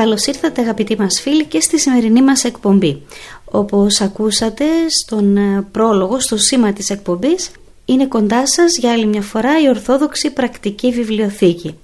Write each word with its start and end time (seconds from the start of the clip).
Καλώς 0.00 0.26
ήρθατε 0.26 0.60
αγαπητοί 0.60 0.96
μας 0.98 1.20
φίλοι 1.20 1.44
και 1.44 1.60
στη 1.60 1.78
σημερινή 1.78 2.22
μας 2.22 2.44
εκπομπή. 2.44 3.02
Όπως 3.44 4.00
ακούσατε 4.00 4.64
στον 4.88 5.36
ε, 5.36 5.66
πρόλογο, 5.72 6.20
στο 6.20 6.36
σήμα 6.36 6.72
της 6.72 6.90
εκπομπής, 6.90 7.50
είναι 7.84 8.06
κοντά 8.06 8.46
σας 8.46 8.76
για 8.76 8.92
άλλη 8.92 9.06
μια 9.06 9.22
φορά 9.22 9.60
η 9.62 9.68
Ορθόδοξη 9.68 10.30
Πρακτική 10.30 10.90
Βιβλιοθήκη. 10.90 11.78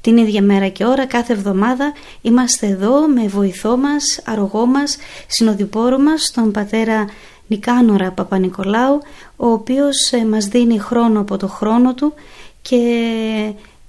Την 0.00 0.16
ίδια 0.16 0.42
μέρα 0.42 0.68
και 0.68 0.84
ώρα 0.84 1.06
κάθε 1.06 1.32
εβδομάδα 1.32 1.92
είμαστε 2.22 2.66
εδώ 2.66 3.08
με 3.08 3.26
βοηθό 3.26 3.76
μας, 3.76 4.20
αρρωγό 4.24 4.66
μας, 4.66 4.96
συνοδοιπόρο 5.26 5.98
μας, 5.98 6.30
τον 6.34 6.50
πατέρα 6.50 7.04
Νικάνορα 7.46 8.10
Παπα-Νικολάου, 8.10 9.00
ο 9.36 9.46
οποίος 9.46 10.12
ε, 10.12 10.24
μας 10.24 10.46
δίνει 10.46 10.78
χρόνο 10.78 11.20
από 11.20 11.36
το 11.36 11.48
χρόνο 11.48 11.94
του 11.94 12.14
και 12.62 12.80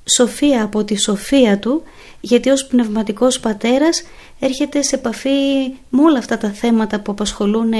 σοφία 0.05 0.63
από 0.63 0.83
τη 0.83 0.97
σοφία 0.97 1.59
του 1.59 1.83
γιατί 2.21 2.49
ως 2.49 2.65
πνευματικός 2.67 3.39
πατέρας 3.39 4.03
έρχεται 4.39 4.81
σε 4.81 4.95
επαφή 4.95 5.29
με 5.89 6.01
όλα 6.01 6.17
αυτά 6.17 6.37
τα 6.37 6.49
θέματα 6.49 6.99
που 6.99 7.11
απασχολούν 7.11 7.73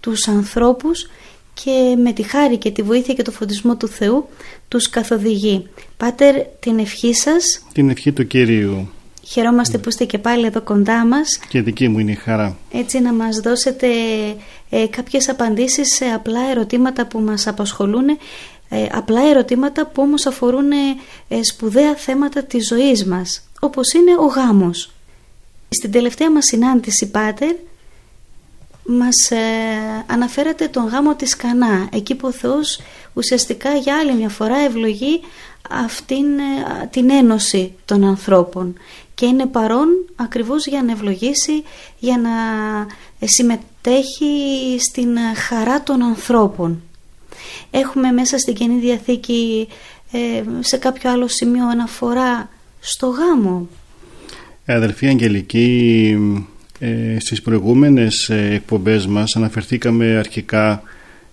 τους 0.00 0.28
ανθρώπους 0.28 1.06
και 1.54 1.96
με 2.02 2.12
τη 2.12 2.22
χάρη 2.22 2.56
και 2.56 2.70
τη 2.70 2.82
βοήθεια 2.82 3.14
και 3.14 3.22
το 3.22 3.30
φωτισμό 3.30 3.76
του 3.76 3.88
Θεού 3.88 4.28
τους 4.68 4.90
καθοδηγεί. 4.90 5.68
Πάτερ, 5.96 6.36
την 6.60 6.78
ευχή 6.78 7.14
σας. 7.14 7.66
Την 7.72 7.90
ευχή 7.90 8.12
του 8.12 8.26
Κυρίου. 8.26 8.88
Χαιρόμαστε 9.22 9.78
που 9.78 9.88
είστε 9.88 10.04
και 10.04 10.18
πάλι 10.18 10.46
εδώ 10.46 10.62
κοντά 10.62 11.06
μας. 11.06 11.38
Και 11.48 11.62
δική 11.62 11.88
μου 11.88 11.98
είναι 11.98 12.10
η 12.10 12.14
χαρά. 12.14 12.56
Έτσι 12.72 13.00
να 13.00 13.12
μας 13.12 13.36
δώσετε 13.36 13.86
ε, 14.70 14.86
κάποιες 14.86 15.28
απαντήσεις 15.28 15.94
σε 15.94 16.04
απλά 16.04 16.50
ερωτήματα 16.50 17.06
που 17.06 17.20
μας 17.20 17.46
απασχολούν 17.46 18.06
ε, 18.68 18.86
απλά 18.92 19.20
ερωτήματα 19.28 19.86
που 19.86 20.02
όμως 20.02 20.26
αφορούν 20.26 20.70
ε, 21.28 21.42
σπουδαία 21.42 21.94
θέματα 21.94 22.42
της 22.42 22.66
ζωής 22.66 23.04
μας 23.04 23.42
όπως 23.60 23.92
είναι 23.92 24.16
ο 24.18 24.24
γάμος. 24.24 24.90
Στην 25.68 25.90
τελευταία 25.90 26.30
μας 26.30 26.44
συνάντηση, 26.44 27.10
Πάτερ, 27.10 27.54
μας 28.84 29.30
ε, 29.30 29.36
αναφέρατε 30.06 30.68
τον 30.68 30.86
γάμο 30.86 31.14
της 31.14 31.36
Κανά, 31.36 31.88
εκεί 31.92 32.14
που 32.14 32.28
ο 32.28 32.32
Θεός 32.32 32.80
ουσιαστικά 33.12 33.74
για 33.74 33.96
άλλη 33.96 34.14
μια 34.14 34.28
φορά 34.28 34.56
ευλογεί 34.58 35.20
αυτήν 35.70 36.38
ε, 36.38 36.86
την 36.90 37.10
ένωση 37.10 37.74
των 37.84 38.04
ανθρώπων 38.04 38.78
και 39.14 39.26
είναι 39.26 39.46
παρόν 39.46 39.88
ακριβώς 40.16 40.66
για 40.66 40.82
να 40.82 40.92
ευλογήσει, 40.92 41.62
για 41.98 42.18
να 42.18 42.30
ε, 43.18 43.26
συμμετέχει 43.26 44.76
στην 44.78 45.16
χαρά 45.48 45.82
των 45.82 46.02
ανθρώπων. 46.02 46.82
Έχουμε 47.70 48.10
μέσα 48.10 48.38
στην 48.38 48.54
Καινή 48.54 48.78
Διαθήκη 48.80 49.68
σε 50.60 50.76
κάποιο 50.76 51.10
άλλο 51.10 51.28
σημείο 51.28 51.68
αναφορά 51.68 52.48
στο 52.80 53.06
γάμο. 53.06 53.68
Ε, 54.64 54.74
αδελφή 54.74 55.06
Αγγελική, 55.06 56.16
ε, 56.78 57.16
στις 57.18 57.42
προηγούμενες 57.42 58.28
ε, 58.28 58.48
εκπομπές 58.54 59.06
μας 59.06 59.36
αναφερθήκαμε 59.36 60.16
αρχικά 60.16 60.82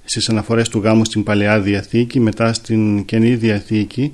στις 0.06 0.29
αναφορές 0.29 0.69
του 0.69 0.79
γάμου 0.79 1.06
στην 1.06 1.24
Παλαιά 1.24 1.62
Διαθήκη, 1.62 2.19
μετά 2.19 2.53
στην 2.53 3.06
Καινή 3.06 3.35
Διαθήκη 3.35 4.12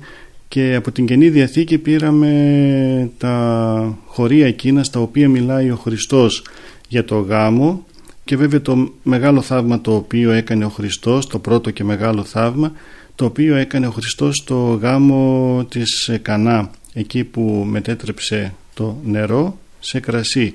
και 0.48 0.74
από 0.74 0.92
την 0.92 1.06
Καινή 1.06 1.28
Διαθήκη 1.28 1.78
πήραμε 1.78 3.10
τα 3.18 3.98
χωρία 4.06 4.46
εκείνα 4.46 4.84
στα 4.84 5.00
οποία 5.00 5.28
μιλάει 5.28 5.70
ο 5.70 5.76
Χριστός 5.76 6.44
για 6.88 7.04
το 7.04 7.18
γάμο 7.18 7.86
και 8.24 8.36
βέβαια 8.36 8.60
το 8.62 8.92
μεγάλο 9.02 9.42
θαύμα 9.42 9.80
το 9.80 9.94
οποίο 9.94 10.30
έκανε 10.30 10.64
ο 10.64 10.68
Χριστός, 10.68 11.26
το 11.26 11.38
πρώτο 11.38 11.70
και 11.70 11.84
μεγάλο 11.84 12.24
θαύμα 12.24 12.72
το 13.14 13.24
οποίο 13.24 13.56
έκανε 13.56 13.86
ο 13.86 13.90
Χριστός 13.90 14.36
στο 14.36 14.78
γάμο 14.82 15.66
της 15.68 16.18
Κανά 16.22 16.70
εκεί 16.92 17.24
που 17.24 17.66
μετέτρεψε 17.68 18.54
το 18.74 18.96
νερό 19.04 19.58
σε 19.80 20.00
κρασί. 20.00 20.54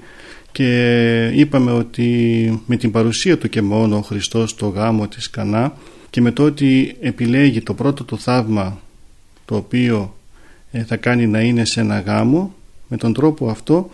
Και 0.51 1.31
είπαμε 1.33 1.72
ότι 1.72 2.61
με 2.66 2.75
την 2.75 2.91
παρουσία 2.91 3.38
του 3.38 3.50
και 3.50 3.61
μόνο 3.61 3.97
ο 3.97 4.01
Χριστός 4.01 4.50
στο 4.50 4.67
γάμο 4.67 5.07
της 5.07 5.29
Κανά 5.29 5.77
και 6.09 6.22
με 6.22 6.31
το 6.31 6.44
ότι 6.44 6.95
επιλέγει 7.00 7.61
το 7.61 7.73
πρώτο 7.73 8.03
του 8.03 8.19
θαύμα 8.19 8.81
το 9.45 9.56
οποίο 9.56 10.16
ε, 10.72 10.83
θα 10.83 10.95
κάνει 10.95 11.27
να 11.27 11.41
είναι 11.41 11.66
σε 11.66 11.79
ένα 11.79 12.00
γάμο 12.00 12.53
με 12.88 12.97
τον 12.97 13.13
τρόπο 13.13 13.50
αυτό 13.50 13.89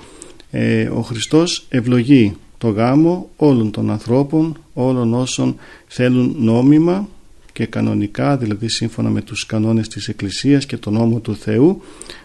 ε, 0.51 0.83
ο 0.83 1.01
Χριστός 1.01 1.65
ευλογεί 1.69 2.35
το 2.63 2.69
γάμο 2.69 3.29
όλων 3.35 3.71
των 3.71 3.91
ανθρώπων 3.91 4.57
όλων 4.73 5.13
όσων 5.13 5.55
θέλουν 5.87 6.35
νόμιμα 6.39 7.07
και 7.53 7.65
κανονικά 7.65 8.37
δηλαδή 8.37 8.69
σύμφωνα 8.69 9.09
με 9.09 9.21
τους 9.21 9.45
κανόνες 9.45 9.87
της 9.87 10.07
Εκκλησίας 10.07 10.65
και 10.65 10.77
τον 10.77 10.93
νόμο 10.93 11.19
του 11.19 11.35
Θεού 11.35 11.81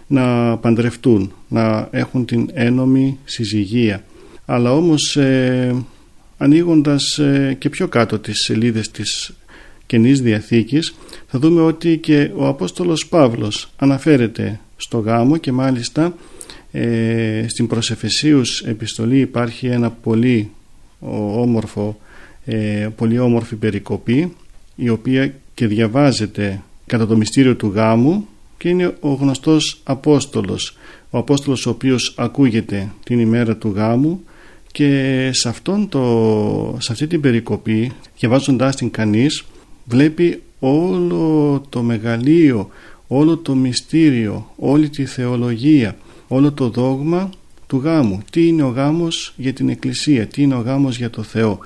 να 0.07 0.57
παντρευτούν, 0.57 1.33
να 1.49 1.89
έχουν 1.91 2.25
την 2.25 2.51
ένομη 2.53 3.19
συζυγία. 3.25 4.05
Αλλά 4.45 4.73
όμως 4.73 5.17
ε, 5.17 5.85
ανοίγοντας 6.39 7.19
ε, 7.19 7.57
και 7.59 7.69
πιο 7.69 7.89
κάτω 7.89 8.19
τις 8.19 8.43
σελίδες 8.43 8.91
της 8.91 9.33
Καινής 9.87 10.21
Διαθήκης 10.21 10.95
θα 11.27 11.39
δούμε 11.39 11.61
ότι 11.61 11.99
και 11.99 12.31
ο 12.37 12.47
Απόστολος 12.47 13.07
Παύλος 13.07 13.71
αναφέρεται 13.77 14.61
στο 14.77 14.99
γάμο 14.99 15.37
και 15.37 15.53
μάλιστα 15.53 16.15
ε, 16.73 17.45
στην 17.49 17.67
προσεφεσίους 17.67 18.61
επιστολή 18.61 19.21
υπάρχει 19.21 19.67
ένα 19.67 19.91
πολύ 19.91 20.51
όμορφο, 21.35 22.01
ε, 22.45 22.89
πολύ 22.97 23.19
όμορφη 23.19 23.57
περικοπή 23.57 24.33
η 24.77 24.89
οποία 24.89 25.35
και 25.55 25.67
διαβάζεται 25.67 26.63
κατά 26.87 27.07
το 27.07 27.17
μυστήριο 27.17 27.57
του 27.57 27.73
γάμου 27.75 28.27
και 28.59 28.69
είναι 28.69 28.97
ο 29.01 29.13
γνωστός 29.13 29.81
Απόστολος. 29.85 30.77
Ο 31.11 31.19
Απόστολος 31.19 31.67
ο 31.67 31.71
οποίος 31.71 32.15
ακούγεται 32.17 32.93
την 33.05 33.19
ημέρα 33.19 33.57
του 33.57 33.73
γάμου 33.77 34.23
και 34.73 35.31
σε, 35.33 35.49
αυτόν 35.49 35.89
το, 35.89 36.77
σε 36.81 36.93
αυτή 36.93 37.07
την 37.07 37.21
περικοπή 37.21 37.93
διαβάζοντάς 38.19 38.77
την 38.77 38.91
κανείς 38.91 39.45
βλέπει 39.85 40.43
όλο 40.59 41.63
το 41.69 41.83
μεγαλείο 41.83 42.69
όλο 43.07 43.37
το 43.37 43.55
μυστήριο 43.55 44.53
όλη 44.57 44.89
τη 44.89 45.05
θεολογία 45.05 45.97
όλο 46.29 46.53
το 46.53 46.69
δόγμα 46.69 47.31
του 47.67 47.77
γάμου. 47.77 48.23
Τι 48.31 48.47
είναι 48.47 48.63
ο 48.63 48.69
γάμος 48.69 49.35
για 49.37 49.53
την 49.53 49.69
Εκκλησία 49.69 50.27
τι 50.27 50.43
είναι 50.43 50.55
ο 50.55 50.61
γάμος 50.61 50.97
για 50.97 51.11
το 51.11 51.23
Θεό. 51.23 51.59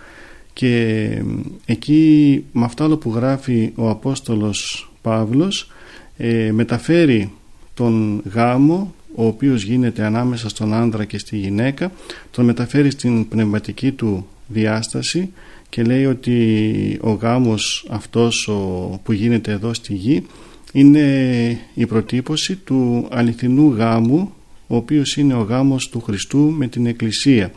Και 0.53 1.23
εκεί 1.65 2.45
με 2.53 2.65
αυτά 2.65 2.97
που 2.97 3.13
γράφει 3.15 3.73
ο 3.75 3.89
Απόστολος 3.89 4.91
Παύλος 5.03 5.71
ε, 6.17 6.53
μεταφέρει 6.53 7.33
τον 7.75 8.23
γάμο 8.33 8.95
ο 9.15 9.27
οποίος 9.27 9.63
γίνεται 9.63 10.05
ανάμεσα 10.05 10.49
στον 10.49 10.75
άνδρα 10.75 11.05
και 11.05 11.19
στη 11.19 11.37
γυναίκα 11.37 11.93
τον 12.31 12.45
μεταφέρει 12.45 12.91
στην 12.91 13.29
πνευματική 13.29 13.93
του 13.93 14.27
διάσταση 14.47 15.33
και 15.69 15.83
λέει 15.83 16.07
ότι 16.07 16.99
ο 17.01 17.11
γάμος 17.11 17.87
αυτός 17.91 18.49
ο, 18.49 19.01
που 19.03 19.13
γίνεται 19.13 19.53
εδώ 19.53 19.75
στη 19.75 19.95
γη 19.95 20.27
είναι 20.73 21.59
η 21.75 21.87
προτύπωση 21.87 22.57
του 22.57 23.09
αληθινού 23.11 23.75
γάμου 23.75 24.33
ο 24.73 24.77
οποίος 24.77 25.17
είναι 25.17 25.35
ο 25.35 25.41
γάμος 25.41 25.89
του 25.89 26.01
Χριστού 26.01 26.39
με 26.39 26.67
την 26.67 26.87
Εκκλησία. 26.87 27.53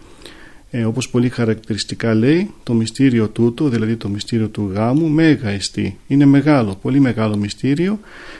Ε, 0.71 0.85
όπως 0.85 1.09
πολύ 1.09 1.29
χαρακτηριστικά 1.29 2.13
λέει 2.13 2.51
το 2.63 2.73
μυστήριο 2.73 3.27
τούτο 3.27 3.69
δηλαδή 3.69 3.95
το 3.95 4.09
μυστήριο 4.09 4.47
του 4.47 4.71
γάμου 4.73 5.07
μέγα 5.07 5.49
εστί. 5.49 5.97
Είναι 6.07 6.25
μεγάλο, 6.25 6.77
πολύ 6.81 6.99
μεγάλο 6.99 7.35
μυστήριο. 7.37 7.99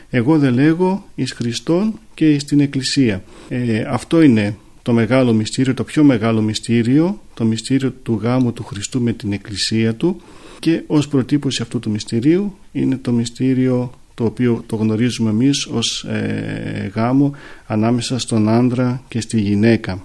Εγώ 0.10 0.38
δεν 0.38 0.54
λέγω 0.54 1.06
εις 1.16 1.31
Χριστόν 1.31 2.00
και 2.13 2.33
εις 2.33 2.44
την 2.44 2.60
Εκκλησία. 2.60 3.24
Ε, 3.50 3.81
αυτό 3.89 4.22
είναι 4.22 4.57
το 4.81 4.94
μεγάλο 4.94 5.33
μυστήριο, 5.33 5.74
το 5.74 5.83
πιο 5.83 6.04
μεγάλο 6.04 6.42
μυστήριο 6.42 7.21
το 7.33 7.45
μυστήριο 7.45 7.92
του 7.92 8.19
γάμου 8.24 8.54
του 8.54 8.63
Χριστού 8.63 9.01
με 9.01 9.13
την 9.13 9.33
Εκκλησία 9.33 9.95
του. 9.95 10.21
Και 10.60 10.83
ως 10.88 11.07
προτύπωση 11.07 11.62
αυτού 11.62 11.80
του 11.80 11.89
μυστηρίου 11.89 12.57
είναι 12.71 12.98
το 12.98 13.12
μυστήριο 13.12 13.92
το 14.15 14.25
οποίο 14.25 14.63
το 14.65 14.75
γνωρίζουμε 14.75 15.29
εμείς 15.29 15.65
ως 15.65 16.03
ε, 16.03 16.91
γάμο 16.95 17.35
ανάμεσα 17.67 18.19
στον 18.19 18.50
άντρα 18.50 19.01
και 19.07 19.21
στη 19.21 19.39
γυναίκα 19.39 20.03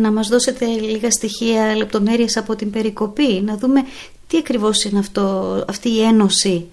να 0.00 0.12
μας 0.12 0.28
δώσετε 0.28 0.66
λίγα 0.66 1.10
στοιχεία, 1.10 1.76
λεπτομέρειες 1.76 2.36
από 2.36 2.56
την 2.56 2.70
περικοπή, 2.70 3.42
να 3.44 3.56
δούμε 3.56 3.80
τι 4.26 4.36
ακριβώς 4.38 4.84
είναι 4.84 4.98
αυτό, 4.98 5.64
αυτή 5.68 5.88
η 5.88 6.02
ένωση 6.02 6.66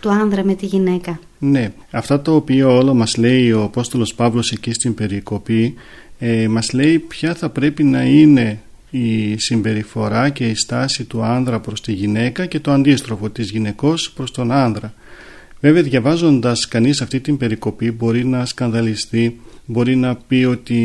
του 0.00 0.10
άνδρα 0.10 0.44
με 0.44 0.54
τη 0.54 0.66
γυναίκα. 0.66 1.20
Ναι, 1.38 1.72
αυτά 1.90 2.20
το 2.22 2.34
οποίο 2.34 2.76
όλο 2.76 2.94
μας 2.94 3.16
λέει 3.16 3.52
ο 3.52 3.62
Απόστολος 3.62 4.14
Παύλος 4.14 4.52
εκεί 4.52 4.72
στην 4.72 4.94
περικοπή 4.94 5.74
ε, 6.18 6.48
μας 6.48 6.72
λέει 6.72 6.98
ποια 6.98 7.34
θα 7.34 7.48
πρέπει 7.48 7.84
να 7.84 8.02
είναι 8.02 8.60
η 8.90 9.38
συμπεριφορά 9.38 10.28
και 10.28 10.48
η 10.48 10.54
στάση 10.54 11.04
του 11.04 11.22
άνδρα 11.22 11.60
προς 11.60 11.80
τη 11.80 11.92
γυναίκα 11.92 12.46
και 12.46 12.60
το 12.60 12.72
αντίστροφο 12.72 13.30
της 13.30 13.50
γυναικός 13.50 14.12
προς 14.12 14.30
τον 14.30 14.50
άνδρα. 14.50 14.94
Βέβαια 15.60 15.82
διαβάζοντας 15.82 16.68
κανείς 16.68 17.00
αυτή 17.00 17.20
την 17.20 17.36
περικοπή 17.36 17.90
μπορεί 17.90 18.24
να 18.26 18.46
σκανδαλιστεί 18.46 19.40
μπορεί 19.70 19.96
να 19.96 20.16
πει 20.16 20.44
ότι 20.44 20.76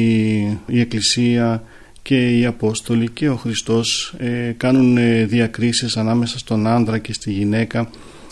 η 0.67 0.79
Εκκλησία 0.79 1.63
και 2.01 2.37
οι 2.37 2.45
Απόστολοι 2.45 3.09
και 3.09 3.29
ο 3.29 3.35
Χριστός 3.35 4.13
ε, 4.17 4.53
κάνουν 4.57 4.97
ε, 4.97 5.25
διακρίσεις 5.25 5.97
ανάμεσα 5.97 6.37
στον 6.37 6.67
άνδρα 6.67 6.97
και 6.97 7.13
στη 7.13 7.31
γυναίκα 7.31 7.89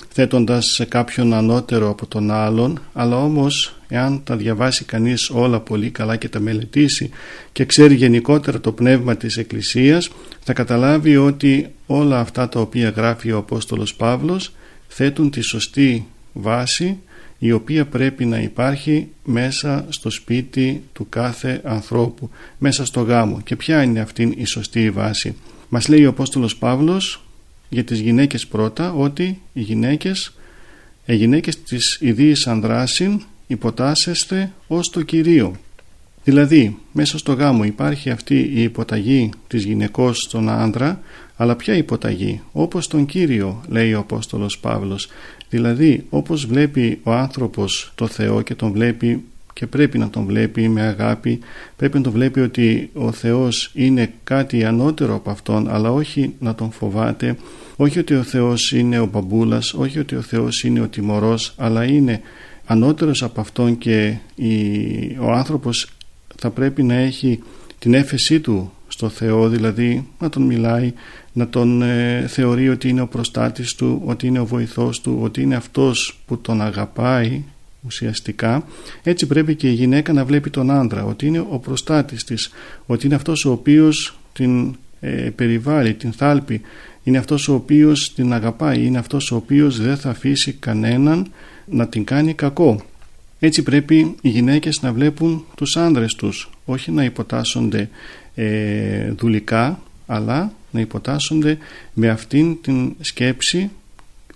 θέτοντας 0.10 0.66
σε 0.66 0.86
κάποιον 0.86 1.34
ανώτερο 1.34 1.90
από 1.90 2.06
τον 2.06 2.32
άλλον. 2.32 2.82
Αλλά 2.94 3.18
όμως 3.18 3.76
εάν 3.88 4.22
τα 4.24 4.36
διαβάσει 4.36 4.86
κανείς 4.86 5.30
όλα 5.30 5.60
πολύ 5.60 5.90
καλά 5.90 6.16
και 6.16 6.30
τα 6.30 6.40
μελετήσει 6.40 7.10
και 7.52 7.66
ξέρει 7.66 7.96
γενικότερα 7.96 8.60
το 8.60 8.72
πνεύμα 8.72 9.16
της 9.16 9.38
Εκκλησίας 9.38 10.10
θα 10.44 10.54
καταλάβει 10.54 11.18
ότι 11.18 11.74
όλα 11.86 12.20
αυτά 12.20 12.50
τα 12.50 12.60
οποία 12.60 12.90
γράφει 12.90 13.32
ο 13.32 13.38
Απόστολος 13.38 13.96
Παύλος 13.96 14.54
θέτουν 14.88 15.30
τη 15.30 15.42
σωστή 15.42 16.08
βάση 16.34 16.98
η 17.40 17.52
οποία 17.52 17.86
πρέπει 17.86 18.26
να 18.26 18.40
υπάρχει 18.40 19.08
μέσα 19.24 19.86
στο 19.90 20.10
σπίτι 20.10 20.84
του 20.94 21.10
κάθε 21.10 21.62
ανθρώπου, 21.64 22.30
μέσα 22.58 22.86
στο 22.86 23.02
γάμο. 23.02 23.42
Και 23.42 23.56
ποια 23.56 23.84
είναι 23.84 24.00
αυτή 24.00 24.34
η 24.38 24.46
σωστή 24.46 24.90
βάση. 24.90 25.36
Μας 25.70 25.88
λέει 25.88 26.06
ο 26.06 26.10
Απόστολος 26.10 26.56
Παύλος 26.56 27.24
για 27.70 27.84
τις 27.84 28.00
γυναίκες 28.00 28.48
πρώτα 28.48 28.94
ότι 28.94 29.42
οι 29.54 29.62
γυναίκες, 29.62 30.34
οι 31.06 31.16
γυναίκες 31.16 31.64
της 31.64 31.98
ιδίης 32.02 32.48
ανδράσιν 32.48 33.22
υποτάσσεστε 33.48 34.52
ως 34.68 34.90
το 34.90 35.02
Κυρίο. 35.02 35.56
Δηλαδή 36.24 36.78
μέσα 36.92 37.18
στο 37.18 37.34
γάμο 37.34 37.64
υπάρχει 37.64 38.10
αυτή 38.10 38.36
η 38.36 38.62
υποταγή 38.62 39.30
της 39.48 39.64
γυναικός 39.64 40.18
στον 40.18 40.50
άνδρα 40.50 41.02
αλλά 41.36 41.56
ποια 41.56 41.76
υποταγή; 41.76 42.42
Όπως 42.52 42.88
τον 42.88 43.06
Κύριο 43.06 43.64
λέει 43.68 43.94
ο 43.94 44.00
Απόστολος 44.00 44.60
Παύλος 44.60 45.08
Δηλαδή 45.54 46.06
όπως 46.10 46.46
βλέπει 46.46 47.00
ο 47.04 47.12
άνθρωπος 47.12 47.92
το 47.96 48.08
Θεό 48.08 48.42
και 48.42 48.56
τον 48.56 48.72
βλέπει 48.72 49.24
και 49.54 49.68
πρέπει 49.68 49.98
να 49.98 50.10
τον 50.10 50.26
βλέπει 50.26 50.70
με 50.70 50.82
αγάπη 50.82 51.40
πρέπει 51.76 51.98
να 51.98 52.04
τον 52.04 52.12
βλέπει 52.12 52.40
ότι 52.40 52.90
ο 52.94 53.12
Θεός 53.12 53.72
είναι 53.74 54.14
κάτι 54.24 54.64
ανώτερο 54.64 55.16
από 55.16 55.30
Αυτόν 55.30 55.70
αλλά 55.70 55.92
όχι 55.92 56.34
να 56.40 56.56
τον 56.56 56.72
φοβάται 56.72 57.36
όχι 57.76 58.00
ότι 58.00 58.14
ο 58.14 58.24
Θεός 58.24 58.72
είναι 58.72 59.00
ο 59.00 59.06
μπαμπούλας 59.06 59.74
όχι 59.74 60.00
ότι 60.00 60.16
ο 60.16 60.22
Θεός 60.22 60.64
είναι 60.64 60.82
ο 60.82 60.88
τιμωρός 60.88 61.54
αλλά 61.58 61.84
είναι 61.84 62.22
ανώτερος 62.66 63.24
από 63.24 63.42
Αυτόν 63.42 63.78
και 63.78 64.18
ο 65.20 65.32
άνθρωπος 65.32 65.90
θα 66.36 66.50
πρέπει 66.50 66.84
να 66.84 66.94
έχει 66.94 67.40
την 67.80 67.94
έφεσή 67.94 68.40
του 68.40 68.72
στο 68.88 69.10
Θεό 69.10 69.50
δηλαδή 69.50 70.08
να 70.20 70.30
τον 70.30 70.44
μιλάει 70.44 70.94
να 71.34 71.48
τον 71.48 71.82
ε, 71.82 72.26
θεωρεί 72.28 72.70
ότι 72.70 72.90
είναι 72.90 73.02
ο 73.02 73.08
προστάτης 73.08 73.76
του 73.76 74.02
ότι 74.06 74.28
είναι 74.28 74.40
ο 74.40 74.46
βοηθός 74.46 75.02
του 75.02 75.18
ότι 75.22 75.42
είναι 75.42 75.56
αυτός 75.56 76.20
που 76.26 76.38
τον 76.38 76.62
αγαπάει 76.62 77.44
ουσιαστικά. 77.86 78.66
Έτσι 79.04 79.28
πρέπει 79.28 79.56
και 79.56 79.70
η 79.70 79.74
γυναίκα 79.74 80.14
να 80.14 80.26
βλέπει 80.26 80.50
τον 80.50 80.72
άντρα 80.72 81.04
ότι 81.04 81.26
είναι 81.26 81.40
ο 81.40 81.60
προστάτης 81.64 82.24
της 82.24 82.52
ότι 82.86 83.06
είναι 83.06 83.16
αυτός 83.16 83.46
ο 83.46 83.52
οποίος 83.52 84.18
την 84.34 84.76
ε, 85.00 85.10
περιβάλλει, 85.36 85.94
την 85.94 86.12
θάλπει 86.12 86.62
είναι 87.04 87.18
αυτός 87.18 87.48
ο 87.48 87.54
οποίος 87.54 88.14
την 88.14 88.34
αγαπάει 88.34 88.86
είναι 88.86 88.98
αυτός 88.98 89.32
ο 89.32 89.36
οποίος 89.36 89.82
δεν 89.82 89.98
θα 89.98 90.10
αφήσει 90.10 90.54
κανέναν 90.54 91.32
να 91.66 91.88
την 91.88 92.04
κάνει 92.04 92.34
κακό. 92.34 92.82
Έτσι 93.40 93.64
πρέπει 93.64 94.16
οι 94.22 94.30
γυναίκες 94.30 94.82
να 94.82 94.94
βλέπουν 94.94 95.46
τους 95.56 95.78
άνδρες 95.78 96.16
τους 96.16 96.50
όχι 96.66 96.92
να 96.92 97.04
υποτάσσονται 97.04 97.90
ε, 98.36 99.12
δουλικά 99.12 99.80
αλλά 100.06 100.54
να 100.74 100.80
υποτάσσονται 100.80 101.58
με 101.94 102.10
αυτήν 102.10 102.62
την 102.62 102.96
σκέψη 103.00 103.70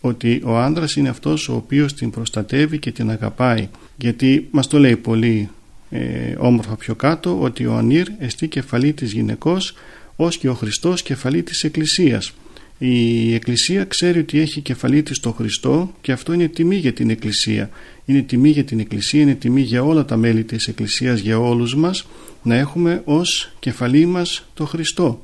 ότι 0.01 0.42
ο 0.44 0.57
άντρας 0.57 0.95
είναι 0.95 1.10
αυτός 1.10 1.50
ο 1.50 1.56
οποίος 1.56 1.94
την 1.94 2.10
προστατεύει 2.10 2.80
και 2.80 2.92
την 2.92 3.10
αγαπάει. 3.10 3.68
Γιατί 3.98 4.48
μας 4.51 4.68
το 4.68 4.80
λέει 4.80 4.95
πολύ 4.95 5.50
ε, 5.89 6.36
όμορφα 6.38 6.75
πιο 6.75 6.95
κάτω 6.95 7.42
ότι 7.42 7.66
ο 7.66 7.74
Ανήρ 7.74 8.07
εστί 8.19 8.48
κεφαλή 8.48 8.94
της 8.94 9.12
γυναικός 9.12 9.74
ως 10.16 10.38
και 10.38 10.50
ο 10.50 10.54
Χριστός 10.54 11.01
κεφαλή 11.01 11.44
της 11.44 11.63
Εκκλησίας. 11.63 12.34
Η 12.78 13.34
Εκκλησία 13.34 13.86
ξέρει 13.86 14.19
ότι 14.19 14.39
έχει 14.39 14.62
κεφαλή 14.62 15.04
της 15.04 15.19
το 15.19 15.31
Χριστό 15.31 15.94
και 16.01 16.12
αυτό 16.12 16.34
είναι 16.34 16.48
τιμή 16.48 16.75
για 16.75 16.94
την 16.94 17.10
Εκκλησία. 17.10 17.69
Είναι 18.06 18.22
τιμή 18.22 18.50
για 18.50 18.63
την 18.63 18.80
Εκκλησία 18.80 19.22
είναι 19.22 19.36
τιμή 19.36 19.62
για 19.62 19.84
όλα 19.84 20.06
τα 20.06 20.18
μέλη 20.18 20.44
της 20.44 20.68
Εκκλησίας 20.68 21.19
για 21.19 21.39
όλους 21.39 21.75
μας 21.75 22.07
να 22.44 22.56
έχουμε 22.56 23.01
ως 23.06 23.51
κεφαλή 23.60 24.06
μας 24.06 24.46
το 24.53 24.65
Χριστό 24.65 25.22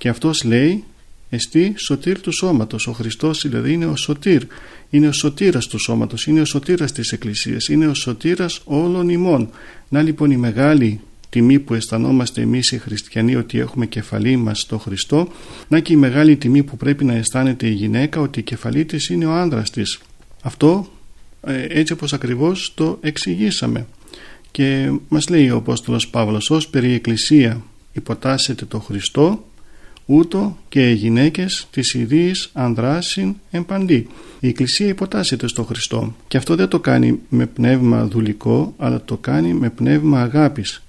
και 0.00 0.08
αυτός 0.08 0.44
λέει 0.44 0.84
εστί 1.30 1.74
σωτήρ 1.76 2.20
του 2.20 2.32
σώματος 2.32 2.86
ο 2.86 2.92
Χριστός 2.92 3.42
δηλαδή 3.42 3.72
είναι 3.72 3.86
ο 3.86 3.96
σωτήρ. 3.96 4.42
Είναι 4.90 5.08
ο 5.08 5.12
σωτήρας 5.12 5.66
του 5.66 5.78
σώματος 5.78 6.26
είναι 6.26 6.40
ο 6.40 6.44
σωτήρας 6.44 6.92
της 6.92 7.12
Εκκλησίας 7.12 7.68
είναι 7.68 7.86
ο 7.86 7.94
σωτήρας 7.94 8.60
όλων 8.64 9.08
ημών. 9.08 9.50
Να 9.88 10.02
λοιπόν 10.02 10.30
η 10.30 10.36
μεγάλη 10.36 11.00
τιμή 11.28 11.58
που 11.58 11.74
αισθανόμαστε 11.74 12.40
εμείς 12.40 12.70
οι 12.70 12.78
χριστιανοί 12.78 13.36
ότι 13.36 13.58
έχουμε 13.58 13.86
κεφαλή 13.86 14.36
μας 14.36 14.60
στο 14.60 14.78
Χριστό 14.78 15.28
να 15.68 15.80
και 15.80 15.92
η 15.92 15.96
μεγάλη 15.96 16.36
τιμή 16.36 16.62
που 16.62 16.76
πρέπει 16.76 17.04
να 17.04 17.14
αισθάνεται 17.14 17.66
η 17.66 17.72
γυναίκα 17.72 18.20
ότι 18.20 18.38
η 18.40 18.42
κεφαλή 18.42 18.84
της 18.84 19.08
είναι 19.08 19.26
ο 19.26 19.32
άνδρας 19.32 19.70
της 19.70 20.00
αυτό 20.42 20.92
ε, 21.46 21.66
έτσι 21.68 21.92
όπως 21.92 22.12
ακριβώς 22.12 22.72
το 22.74 22.98
εξηγήσαμε. 23.00 23.86
Και 24.50 24.92
μας 25.08 25.28
λέει 25.28 25.50
ο 25.50 25.56
Απόστολος 25.56 26.08
Παύλος 26.08 26.50
ως 26.50 26.68
περί 26.68 26.92
Εκκλησία 26.92 27.62
υποτάσσεται 27.92 28.64
το 28.64 28.80
Χριστό 28.80 29.44
ούτω 30.12 30.56
και 30.68 30.90
οι 30.90 30.94
γυναίκες 30.94 31.66
της 31.70 31.94
ιδίης 31.94 32.50
ανδράσιν 32.52 33.34
εμπαντή. 33.50 34.06
Η 34.40 34.48
Εκκλησία 34.48 34.86
υποτάσσεται 34.86 35.48
στο 35.48 35.62
Χριστό 35.62 36.14
και 36.28 36.36
αυτό 36.36 36.54
δεν 36.54 36.68
το 36.68 36.80
κάνει 36.80 37.20
με 37.28 37.46
πνεύμα 37.46 38.06
δουλικό 38.06 38.74
αλλά 38.78 39.02
το 39.04 39.16
κάνει 39.16 39.52
με 39.52 39.70
πνεύμα 39.70 40.20
αγάπης 40.20 40.82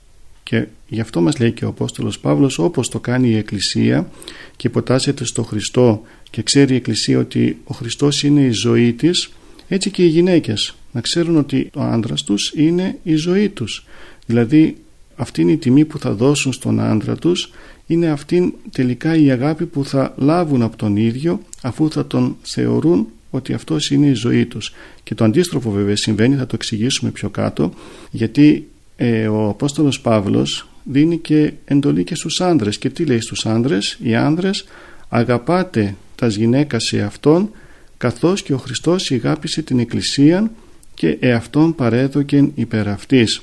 και 0.44 0.68
γι' 0.88 1.00
αυτό 1.01 1.22
μας 1.22 1.40
λέει 1.40 1.51
και 1.51 1.66
ο 1.66 1.68
Απόστολος 1.68 2.20
Παύλος 2.20 2.60
όπως 2.60 2.90
το 2.90 3.00
κάνει 3.00 3.30
η 3.30 3.36
Εκκλησία 3.36 4.12
και 4.56 4.68
υποτάσσεται 4.68 5.25
στο 5.25 5.44
Χριστό 5.44 6.01
και 6.30 6.42
ξέρει 6.42 6.74
η 6.74 6.75
Εκκλησία 6.75 7.20
ότι 7.20 7.58
ο 7.63 7.74
Χριστός 7.74 8.24
είναι 8.24 8.42
η 8.42 8.51
ζωή 8.51 8.94
της 8.94 9.32
έτσι 9.68 9.92
και 9.92 10.04
οι 10.04 10.08
γυναίκες 10.08 10.75
να 10.92 11.01
ξέρουν 11.01 11.38
ότι 11.38 11.70
ο 11.74 11.82
άντρας 11.82 12.24
τους 12.24 12.54
είναι 12.56 12.98
η 13.04 13.16
ζωή 13.16 13.50
τους 13.50 13.86
δηλαδή 14.25 14.78
αυτή 15.22 15.42
είναι 15.42 15.51
η 15.51 15.58
τιμή 15.58 15.86
που 15.86 16.00
θα 16.00 16.12
δώσουν 16.12 16.54
στον 16.54 16.80
άντρα 16.80 17.16
τους 17.16 17.51
είναι 17.88 18.08
αυτή 18.08 18.54
τελικά 18.72 19.16
η 19.16 19.32
αγάπη 19.32 19.66
που 19.66 19.86
θα 19.86 20.13
λάβουν 20.18 20.62
από 20.62 20.78
τον 20.78 20.96
ίδιο 20.96 21.42
αφού 21.62 21.92
θα 21.92 22.08
τον 22.08 22.36
θεωρούν 22.42 23.08
ότι 23.30 23.54
αυτός 23.54 23.92
είναι 23.92 24.06
η 24.06 24.13
ζωή 24.13 24.46
τους 24.46 24.74
και 25.04 25.16
το 25.16 25.24
αντίστροφο 25.24 25.72
βέβαια 25.72 25.96
συμβαίνει 25.96 26.36
θα 26.36 26.46
το 26.46 26.51
εξηγήσουμε 26.54 27.12
πιο 27.12 27.30
κάτω 27.30 27.74
γιατί 28.12 28.68
ε, 28.96 29.28
ο 29.28 29.50
Απόστολος 29.50 30.01
Παύλος 30.01 30.68
δίνει 30.84 31.18
και 31.18 31.54
εντολή 31.66 32.04
και 32.04 32.16
στους 32.16 32.42
άντρες 32.42 32.78
και 32.78 32.90
τι 32.90 33.06
λέει 33.06 33.20
στους 33.20 33.46
άντρες 33.46 33.98
οι 34.04 34.16
άντρες 34.16 34.66
αγαπάτε 35.10 35.96
τας 36.16 36.36
γυναίκας 36.36 36.84
σε 36.84 37.01
αυτόν 37.01 37.50
καθώς 37.98 38.42
και 38.42 38.54
ο 38.54 38.58
Χριστός 38.58 39.12
αγάπησε 39.12 39.62
την 39.62 39.80
Εκκλησία 39.80 40.51
και 40.94 41.18
εαυτόν 41.20 41.75
παρέδοκεν 41.75 42.51
υπέρ 42.56 42.88
αυτής. 42.88 43.42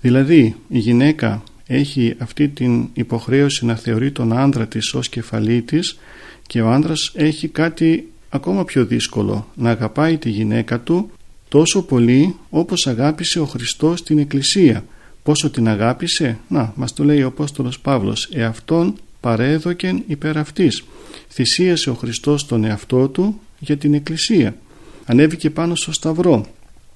Δηλαδή 0.00 0.56
η 0.68 0.78
γυναίκα 0.78 1.42
έχει 1.66 2.14
αυτή 2.18 2.48
την 2.48 2.88
υποχρέωση 2.92 3.64
να 3.64 3.74
θεωρεί 3.74 4.12
τον 4.12 4.32
άντρα 4.38 4.66
της 4.66 4.94
ως 4.94 5.08
κεφαλή 5.08 5.62
της 5.62 5.98
και 6.46 6.60
ο 6.60 6.70
άντρας 6.70 7.12
έχει 7.14 7.48
κάτι 7.48 8.12
ακόμα 8.28 8.64
πιο 8.64 8.84
δύσκολο 8.84 9.46
να 9.54 9.70
αγαπάει 9.70 10.16
τη 10.16 10.30
γυναίκα 10.30 10.80
του 10.80 11.10
τόσο 11.48 11.82
πολύ 11.82 12.34
όπως 12.50 12.86
αγάπησε 12.86 13.40
ο 13.40 13.44
Χριστός 13.44 14.02
την 14.02 14.18
Εκκλησία. 14.18 14.84
Πόσο 15.22 15.50
την 15.50 15.68
αγάπησε; 15.68 16.38
Να, 16.48 16.72
μας 16.76 16.92
το 16.92 17.04
λέει 17.04 17.22
ο 17.22 17.26
Απόστολος 17.26 17.80
Παύλος. 17.80 18.28
Εαυτόν 18.32 18.94
παρέδοκεν 19.20 20.02
υπέρ 20.06 20.38
αυτής. 20.38 20.84
Θυσίασε 21.28 21.90
ο 21.90 21.94
Χριστός 21.94 22.46
τον 22.46 22.64
εαυτό 22.64 23.08
του 23.08 23.40
για 23.58 23.76
την 23.76 23.94
Εκκλησία. 23.94 24.56
Ανέβηκε 25.04 25.50
πάνω 25.50 25.74
στο 25.74 25.92
Σταυρό 25.92 26.46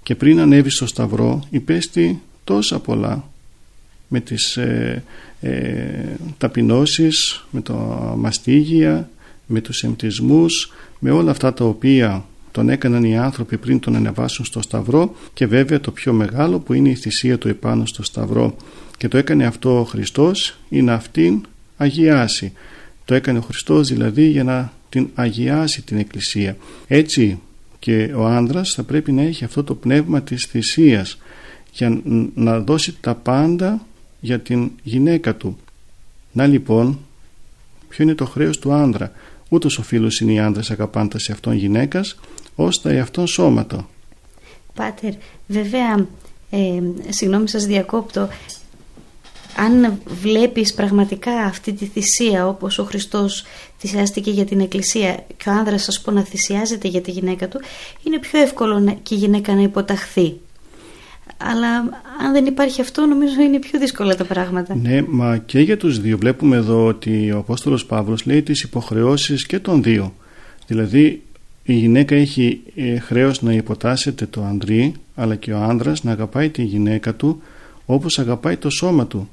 και 0.02 0.14
πριν 0.14 0.40
ανέβει 0.40 0.71
στο 0.71 0.87
Σταυρό 0.87 1.47
υπέστη 1.50 2.21
τόσα 2.45 2.79
πολλά 2.79 3.31
με 4.09 4.21
τις 4.21 4.57
ε, 4.57 5.03
ε, 5.41 6.17
ταπεινώσεις, 6.39 7.45
με 7.51 7.61
το 7.61 7.75
μαστίγια, 8.19 9.11
με 9.47 9.61
τους 9.61 9.83
εμπτισμούς, 9.83 10.73
με 10.99 11.11
όλα 11.11 11.31
αυτά 11.31 11.53
τα 11.53 11.65
οποία 11.65 12.25
τον 12.51 12.69
έκαναν 12.69 13.05
οι 13.05 13.19
άνθρωποι 13.19 13.59
πριν 13.59 13.81
τον 13.81 13.97
ανεβάσουν 13.97 14.45
στο 14.45 14.63
Σταυρό 14.63 15.15
και 15.35 15.47
βέβαια 15.47 15.81
το 15.81 15.91
πιο 15.91 16.13
μεγάλο 16.13 16.59
που 16.59 16.73
είναι 16.73 16.89
η 16.89 16.95
θυσία 16.95 17.39
του 17.39 17.49
επάνω 17.49 17.87
στο 17.87 18.03
Σταυρό 18.03 18.57
και 18.97 19.09
το 19.09 19.19
έκανε 19.19 19.45
αυτό 19.45 19.81
ο 19.81 19.85
Χριστός 19.85 20.59
ή 20.69 20.83
να 20.83 20.95
αυτήν 20.95 21.41
αγιάσει. 21.77 22.53
Το 23.05 23.15
έκανε 23.15 23.39
ο 23.39 23.43
Χριστός 23.43 23.89
δηλαδή 23.89 24.27
για 24.27 24.45
να 24.45 24.73
την 24.89 25.09
αγιάσει 25.15 25.83
την 25.83 25.99
Εκκλησία. 25.99 26.57
Έτσι 26.87 27.41
και 27.79 28.13
ο 28.17 28.27
άνδρας 28.27 28.73
θα 28.73 28.83
πρέπει 28.83 29.13
να 29.13 29.23
έχει 29.23 29.45
αυτό 29.45 29.65
το 29.65 29.75
πνεύμα 29.75 30.23
της 30.23 30.45
θυσίας 30.45 31.19
για 31.73 32.00
να 32.35 32.61
δώσει 32.61 32.97
τα 33.00 33.14
πάντα 33.14 33.87
για 34.21 34.41
την 34.41 34.71
γυναίκα 34.83 35.37
του. 35.37 35.59
Να 36.33 36.47
λοιπόν, 36.47 36.99
ποιο 37.88 38.05
είναι 38.05 38.14
το 38.14 38.26
χρέος 38.26 38.59
του 38.59 38.73
άνδρα. 38.73 39.12
Ούτως 39.49 39.79
ο 39.79 39.83
φίλος 39.83 40.21
είναι 40.21 40.33
οι 40.33 40.38
άνδρες 40.38 40.71
αγαπάντας 40.71 41.23
σε 41.23 41.33
αυτόν 41.33 41.55
γυναίκας, 41.55 42.19
ως 42.55 42.81
τα 42.81 42.91
εαυτόν 42.91 43.26
σώματο. 43.26 43.88
Πάτερ, 44.75 45.12
βέβαια, 45.47 46.07
ε, 46.50 46.83
συγγνώμη 47.09 47.49
σας 47.49 47.67
διακόπτω, 47.67 48.29
αν 49.57 50.00
βλέπεις 50.07 50.75
πραγματικά 50.75 51.33
αυτή 51.33 51.73
τη 51.73 51.87
θυσία 51.87 52.49
όπως 52.49 52.79
ο 52.79 52.85
Χριστός 52.85 53.45
θυσιάστηκε 53.79 54.31
για 54.31 54.45
την 54.45 54.61
Εκκλησία 54.61 55.25
και 55.37 55.49
ο 55.49 55.52
άνδρας 55.52 55.83
σας 55.83 56.00
πω 56.00 56.11
να 56.11 56.23
θυσιάζεται 56.23 56.88
για 56.88 57.00
τη 57.00 57.11
γυναίκα 57.11 57.49
του 57.49 57.61
είναι 58.02 58.19
πιο 58.19 58.41
εύκολο 58.41 58.99
και 59.02 59.14
η 59.14 59.19
γυναίκα 59.19 59.55
να 59.55 59.62
υποταχθεί 59.62 60.41
αλλά 61.37 61.76
αν 62.25 62.33
δεν 62.33 62.47
υπάρχει 62.47 62.81
αυτό 62.81 63.07
νομίζω 63.07 63.41
είναι 63.41 63.59
πιο 63.59 63.79
δύσκολα 63.79 64.17
τα 64.17 64.25
πράγματα. 64.25 64.75
Ναι, 64.75 65.02
μα 65.09 65.37
και 65.37 65.61
για 65.61 65.76
τους 65.76 66.00
δύο 66.00 66.19
βλέπουμε 66.19 66.57
εδώ 66.57 66.87
ότι 66.87 67.33
ο 67.33 67.38
Απόστολος 67.38 67.87
Παύλος 67.87 68.26
λέει 68.26 68.43
τις 68.43 68.62
υποχρεώσεις 68.62 69.47
και 69.47 69.59
των 69.59 69.83
δύο. 69.83 70.14
Δηλαδή 70.67 71.23
η 71.64 71.73
γυναίκα 71.73 72.14
έχει 72.14 72.62
ε, 72.75 72.99
χρέος 72.99 73.43
να 73.43 73.52
υποτάσσεται 73.52 74.26
το 74.26 74.43
ανδρή 74.43 74.95
αλλά 75.14 75.35
και 75.35 75.52
ο 75.52 75.59
άνδρας 75.59 76.02
να 76.05 76.12
αγαπάει 76.12 76.49
τη 76.50 76.62
γυναίκα 76.62 77.14
του 77.14 77.43
όπως 77.87 78.19
αγαπάει 78.19 78.57
το 78.57 78.71
σώμα 78.71 79.07
του. 79.07 79.29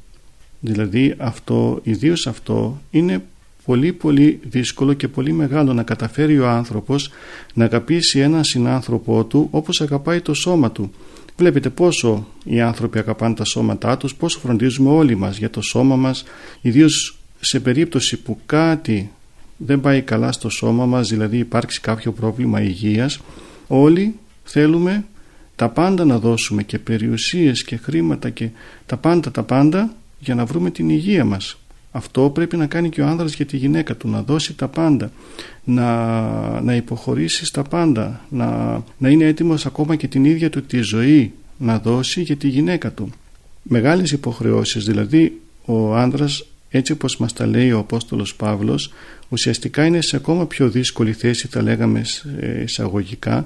Δηλαδή 0.59 1.15
αυτό, 1.17 1.79
ιδίως 1.83 2.27
αυτό 2.27 2.81
είναι 2.91 3.23
πολύ 3.65 3.93
πολύ 3.93 4.39
δύσκολο 4.43 4.93
και 4.93 5.07
πολύ 5.07 5.31
μεγάλο 5.31 5.73
να 5.73 5.83
καταφέρει 5.83 6.39
ο 6.39 6.47
άνθρωπος 6.47 7.11
να 7.53 7.65
αγαπήσει 7.65 8.19
έναν 8.19 8.43
συνάνθρωπό 8.43 9.23
του 9.23 9.47
όπως 9.51 9.81
αγαπάει 9.81 10.21
το 10.21 10.33
σώμα 10.33 10.71
του. 10.71 10.91
Βλέπετε 11.39 11.69
πόσο 11.69 12.27
οι 12.43 12.61
άνθρωποι 12.61 12.99
αγαπάνε 12.99 13.33
τα 13.33 13.43
σώματά 13.43 13.97
τους, 13.97 14.15
πόσο 14.15 14.39
φροντίζουμε 14.39 14.89
όλοι 14.89 15.15
μας 15.15 15.37
για 15.37 15.49
το 15.49 15.61
σώμα 15.61 15.95
μας, 15.95 16.23
ιδίως 16.61 17.17
σε 17.39 17.59
περίπτωση 17.59 18.17
που 18.17 18.39
κάτι 18.45 19.11
δεν 19.57 19.81
πάει 19.81 20.01
καλά 20.01 20.31
στο 20.31 20.49
σώμα 20.49 20.85
μας, 20.85 21.09
δηλαδή 21.09 21.37
υπάρξει 21.37 21.81
κάποιο 21.81 22.11
πρόβλημα 22.11 22.61
υγείας, 22.61 23.19
όλοι 23.67 24.15
θέλουμε 24.43 25.05
τα 25.55 25.69
πάντα 25.69 26.05
να 26.05 26.19
δώσουμε 26.19 26.63
και 26.63 26.79
περιουσίες 26.79 27.63
και 27.63 27.77
χρήματα 27.77 28.29
και 28.29 28.49
τα 28.85 28.97
πάντα 28.97 29.31
τα 29.31 29.43
πάντα 29.43 29.93
για 30.19 30.35
να 30.35 30.45
βρούμε 30.45 30.71
την 30.71 30.89
υγεία 30.89 31.25
μας. 31.25 31.57
Αυτό 31.91 32.29
πρέπει 32.29 32.57
να 32.57 32.65
κάνει 32.65 32.89
και 32.89 33.01
ο 33.01 33.07
άνδρας 33.07 33.33
για 33.33 33.45
τη 33.45 33.57
γυναίκα 33.57 33.95
του, 33.95 34.09
να 34.09 34.21
δώσει 34.21 34.53
τα 34.53 34.67
πάντα, 34.67 35.11
να, 35.63 36.61
να 36.61 36.75
υποχωρήσει 36.75 37.45
στα 37.45 37.63
πάντα, 37.63 38.25
να, 38.29 38.81
να 38.97 39.09
είναι 39.09 39.25
έτοιμος 39.25 39.65
ακόμα 39.65 39.95
και 39.95 40.07
την 40.07 40.25
ίδια 40.25 40.49
του 40.49 40.61
τη 40.61 40.81
ζωή 40.81 41.33
να 41.57 41.79
δώσει 41.79 42.21
για 42.21 42.35
τη 42.35 42.47
γυναίκα 42.47 42.91
του. 42.91 43.09
Μεγάλες 43.61 44.11
υποχρεώσεις, 44.11 44.85
δηλαδή 44.85 45.41
ο 45.65 45.95
άνδρας 45.95 46.45
έτσι 46.69 46.91
όπως 46.91 47.17
μας 47.17 47.33
τα 47.33 47.45
λέει 47.45 47.71
ο 47.71 47.79
Απόστολος 47.79 48.35
Παύλος 48.35 48.93
ουσιαστικά 49.29 49.85
είναι 49.85 50.01
σε 50.01 50.15
ακόμα 50.15 50.45
πιο 50.45 50.69
δύσκολη 50.69 51.13
θέση 51.13 51.47
θα 51.47 51.61
λέγαμε 51.61 52.01
εισαγωγικά 52.63 53.45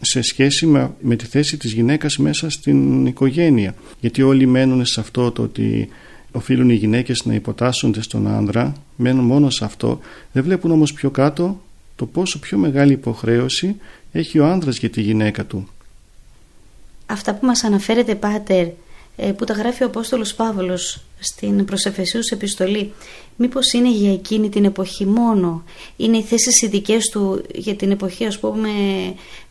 σε 0.00 0.22
σχέση 0.22 0.66
με, 0.66 0.90
με 1.00 1.16
τη 1.16 1.26
θέση 1.26 1.56
της 1.56 1.72
γυναίκας 1.72 2.16
μέσα 2.16 2.50
στην 2.50 3.06
οικογένεια 3.06 3.74
γιατί 4.00 4.22
όλοι 4.22 4.46
μένουν 4.46 4.84
σε 4.84 5.00
αυτό 5.00 5.30
το 5.30 5.42
ότι 5.42 5.88
οφείλουν 6.32 6.70
οι 6.70 6.74
γυναίκες 6.74 7.24
να 7.24 7.34
υποτάσσονται 7.34 8.02
στον 8.02 8.26
άνδρα 8.26 8.72
μένουν 8.96 9.24
μόνο 9.24 9.50
σε 9.50 9.64
αυτό 9.64 10.00
δεν 10.32 10.42
βλέπουν 10.42 10.70
όμως 10.70 10.92
πιο 10.92 11.10
κάτω 11.10 11.60
το 11.96 12.06
πόσο 12.06 12.38
πιο 12.38 12.58
μεγάλη 12.58 12.92
υποχρέωση 12.92 13.76
έχει 14.12 14.38
ο 14.38 14.46
άνδρας 14.46 14.78
για 14.78 14.90
τη 14.90 15.00
γυναίκα 15.00 15.44
του. 15.44 15.68
Αυτά 17.06 17.34
που 17.34 17.46
μας 17.46 17.64
αναφέρετε 17.64 18.14
Πάτερ 18.14 18.66
ε, 19.16 19.32
που 19.32 19.44
τα 19.44 19.52
γράφει 19.54 19.82
ο 19.82 19.86
Απόστολος 19.86 20.34
Παύλος 20.34 21.00
στην 21.18 21.64
προσεφεσίους 21.64 22.30
επιστολή 22.30 22.92
μήπως 23.36 23.72
είναι 23.72 23.90
για 23.90 24.12
εκείνη 24.12 24.48
την 24.48 24.64
εποχή 24.64 25.06
μόνο; 25.06 25.64
Είναι 25.96 26.16
οι 26.16 26.22
θέσεις 26.22 26.62
ειδικές 26.62 27.08
του 27.08 27.44
για 27.54 27.74
την 27.74 27.90
εποχή 27.90 28.26
ας 28.26 28.38
πούμε 28.38 28.68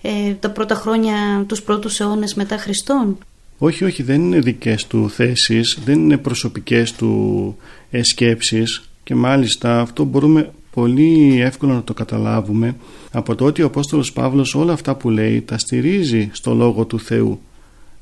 ε, 0.02 0.34
τα 0.34 0.50
πρώτα 0.50 0.76
χρόνια 0.76 1.46
τους 1.48 1.62
πρώτους 1.62 2.00
αιώνες 2.00 2.34
μετά 2.34 2.58
Χριστόν; 2.58 3.18
Όχι, 3.64 3.84
όχι, 3.84 4.04
δεν 4.04 4.22
είναι 4.22 4.40
δικές 4.40 4.88
του 4.88 5.10
θέσεις, 5.10 5.80
δεν 5.86 6.00
είναι 6.00 6.18
προσωπικές 6.18 6.94
του 6.94 7.56
ε, 7.92 8.04
σκέψεις 8.04 8.90
και 9.04 9.16
μάλιστα 9.16 9.80
αυτό 9.80 10.04
μπορούμε 10.04 10.52
πολύ 10.72 11.42
εύκολα 11.42 11.74
να 11.74 11.84
το 11.84 11.94
καταλάβουμε 11.94 12.76
από 13.12 13.36
το 13.36 13.46
ότι 13.46 13.62
ο 13.62 13.66
Απόστολος 13.66 14.14
Παύλος 14.14 14.56
όλα 14.56 14.74
αυτά 14.74 14.96
που 14.96 15.10
λέει 15.10 15.42
τα 15.42 15.58
στηρίζει 15.58 16.30
στο 16.34 16.54
Λόγο 16.54 16.86
του 16.86 17.00
Θεού. 17.00 17.40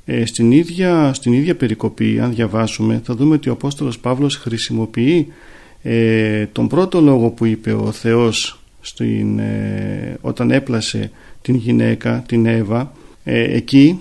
Ε, 0.06 0.26
στην, 0.26 0.52
ίδια, 0.52 1.14
στην 1.14 1.34
ίδια 1.34 1.56
περικοπή 1.56 2.20
αν 2.20 2.34
διαβάσουμε 2.34 3.02
θα 3.04 3.16
δούμε 3.16 3.36
ότι 3.36 3.50
ο 3.50 3.54
Απόστολος 3.54 4.00
Παύλος 4.00 4.36
χρησιμοποιεί 4.36 5.28
ε, 5.82 6.46
τον 6.46 6.68
πρώτο 6.68 7.02
λόγο 7.02 7.30
που 7.30 7.46
είπε 7.46 7.74
ο 7.74 7.92
Θεός 7.92 8.60
στην, 8.82 9.40
όταν 10.22 10.52
έπλασε 10.52 11.12
την 11.42 11.56
γυναίκα, 11.56 12.24
την 12.28 12.46
Εύα 12.46 12.92
εκεί 13.24 14.00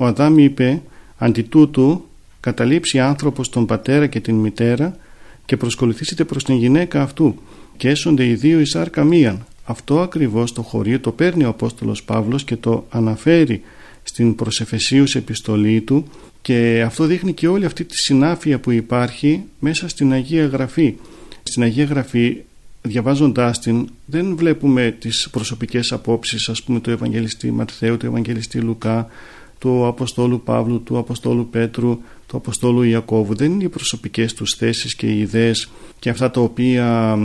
ο 0.00 0.06
Αδάμ 0.06 0.38
είπε 0.38 0.82
«Αντί 1.16 1.42
τούτου 1.42 2.04
καταλήψει 2.40 2.98
άνθρωπος 2.98 3.48
τον 3.48 3.66
πατέρα 3.66 4.06
και 4.06 4.20
την 4.20 4.34
μητέρα 4.34 4.96
και 5.44 5.56
προσκοληθήσετε 5.56 6.24
προς 6.24 6.44
την 6.44 6.54
γυναίκα 6.54 7.02
αυτού 7.02 7.34
και 7.76 7.88
έσονται 7.88 8.26
οι 8.26 8.34
δύο 8.34 8.60
εις 8.60 8.76
άρκα 8.76 9.04
μίαν». 9.04 9.46
Αυτό 9.64 10.00
ακριβώς 10.00 10.52
το 10.52 10.62
χωρίο 10.62 11.00
το 11.00 11.12
παίρνει 11.12 11.44
ο 11.44 11.48
Απόστολος 11.48 12.02
Παύλος 12.02 12.44
και 12.44 12.56
το 12.56 12.86
αναφέρει 12.90 13.62
στην 14.02 14.34
προσεφεσίους 14.34 15.14
επιστολή 15.14 15.80
του 15.80 16.04
και 16.42 16.82
αυτό 16.86 17.04
δείχνει 17.04 17.32
και 17.32 17.48
όλη 17.48 17.64
αυτή 17.64 17.84
τη 17.84 17.96
συνάφεια 17.96 18.58
που 18.60 18.70
υπάρχει 18.70 19.42
μέσα 19.58 19.88
στην 19.88 20.12
Αγία 20.12 20.46
Γραφή. 20.46 20.94
Στην 21.42 21.62
Αγία 21.62 21.84
Γραφή 21.84 22.36
διαβάζοντάς 22.82 23.58
την 23.58 23.88
δεν 24.04 24.36
βλέπουμε 24.36 24.96
τις 24.98 25.28
προσωπικές 25.30 25.92
απόψεις 25.92 26.48
ας 26.48 26.62
πούμε 26.62 26.80
του 26.80 26.90
Ευαγγελιστή 26.90 27.50
Ματθαίου, 27.50 27.96
του 27.96 28.06
Ευαγγελιστή 28.06 28.58
Λουκά 28.58 29.08
του 29.60 29.86
Αποστόλου 29.86 30.42
Παύλου, 30.42 30.82
του 30.82 30.98
Αποστόλου 30.98 31.48
Πέτρου, 31.50 31.98
του 32.26 32.36
Αποστόλου 32.36 32.82
Ιακώβου. 32.82 33.34
Δεν 33.34 33.52
είναι 33.52 33.64
οι 33.64 33.68
προσωπικές 33.68 34.34
τους 34.34 34.54
θέσεις 34.54 34.94
και 34.94 35.06
οι 35.06 35.18
ιδέες 35.18 35.70
και 35.98 36.10
αυτά 36.10 36.30
τα 36.30 36.40
οποία 36.40 37.18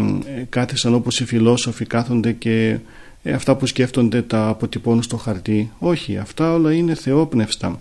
κάθεσαν 0.50 0.94
όπως 0.94 1.20
οι 1.20 1.26
φιλόσοφοι 1.26 1.86
κάθονται 1.86 2.32
και 2.32 2.78
ε, 3.24 3.34
αυτά 3.34 3.56
που 3.56 3.66
σκέφτονται 3.66 4.22
τα 4.22 4.48
αποτυπώνουν 4.48 5.04
στο 5.04 5.18
χαρτί. 5.18 5.72
Όχι, 5.80 6.18
αυτά 6.18 6.54
όλα 6.54 6.74
είναι 6.74 6.96
θεόπνευστα. 6.96 7.80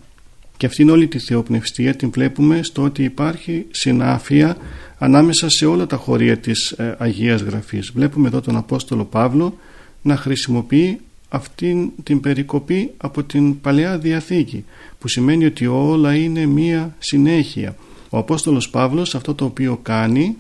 Και 0.57 0.67
αυτήν 0.67 0.91
όλη 0.91 1.07
τη 1.07 1.19
θεοπνευστία 1.19 1.95
την 1.95 2.11
βλέπουμε 2.11 2.63
στο 2.63 2.83
ότι 2.83 3.05
υπάρχει 3.05 3.67
συνάφεια 3.71 4.57
ανάμεσα 4.99 5.49
σε 5.49 5.67
όλα 5.67 5.87
τα 5.87 5.97
χωρία 5.97 6.39
της 6.39 6.71
ε, 6.71 6.97
Αγίας 6.99 7.41
Γραφής. 7.41 7.91
Βλέπουμε 7.95 8.29
εδώ 8.29 8.41
τον 8.41 8.57
Απόστολο 8.57 9.05
Παύλο 9.05 9.59
να 10.03 10.17
χρησιμοποιεί 10.17 11.01
αυτήν 11.35 11.91
την 12.03 12.21
περικοπή 12.21 12.91
από 12.97 13.23
την 13.23 13.61
Παλαιά 13.61 13.99
Διαθήκη 13.99 14.65
που 14.99 15.09
σημαίνει 15.09 15.45
ότι 15.45 15.67
όλα 15.67 16.15
είναι 16.15 16.47
μία 16.47 16.95
συνέχεια. 16.99 17.77
Ο 18.11 18.19
Απόστολος 18.19 18.71
Παύλος 18.71 19.15
αυτό 19.15 19.35
το 19.35 19.45
οποίο 19.45 19.79
κάνει 19.83 20.37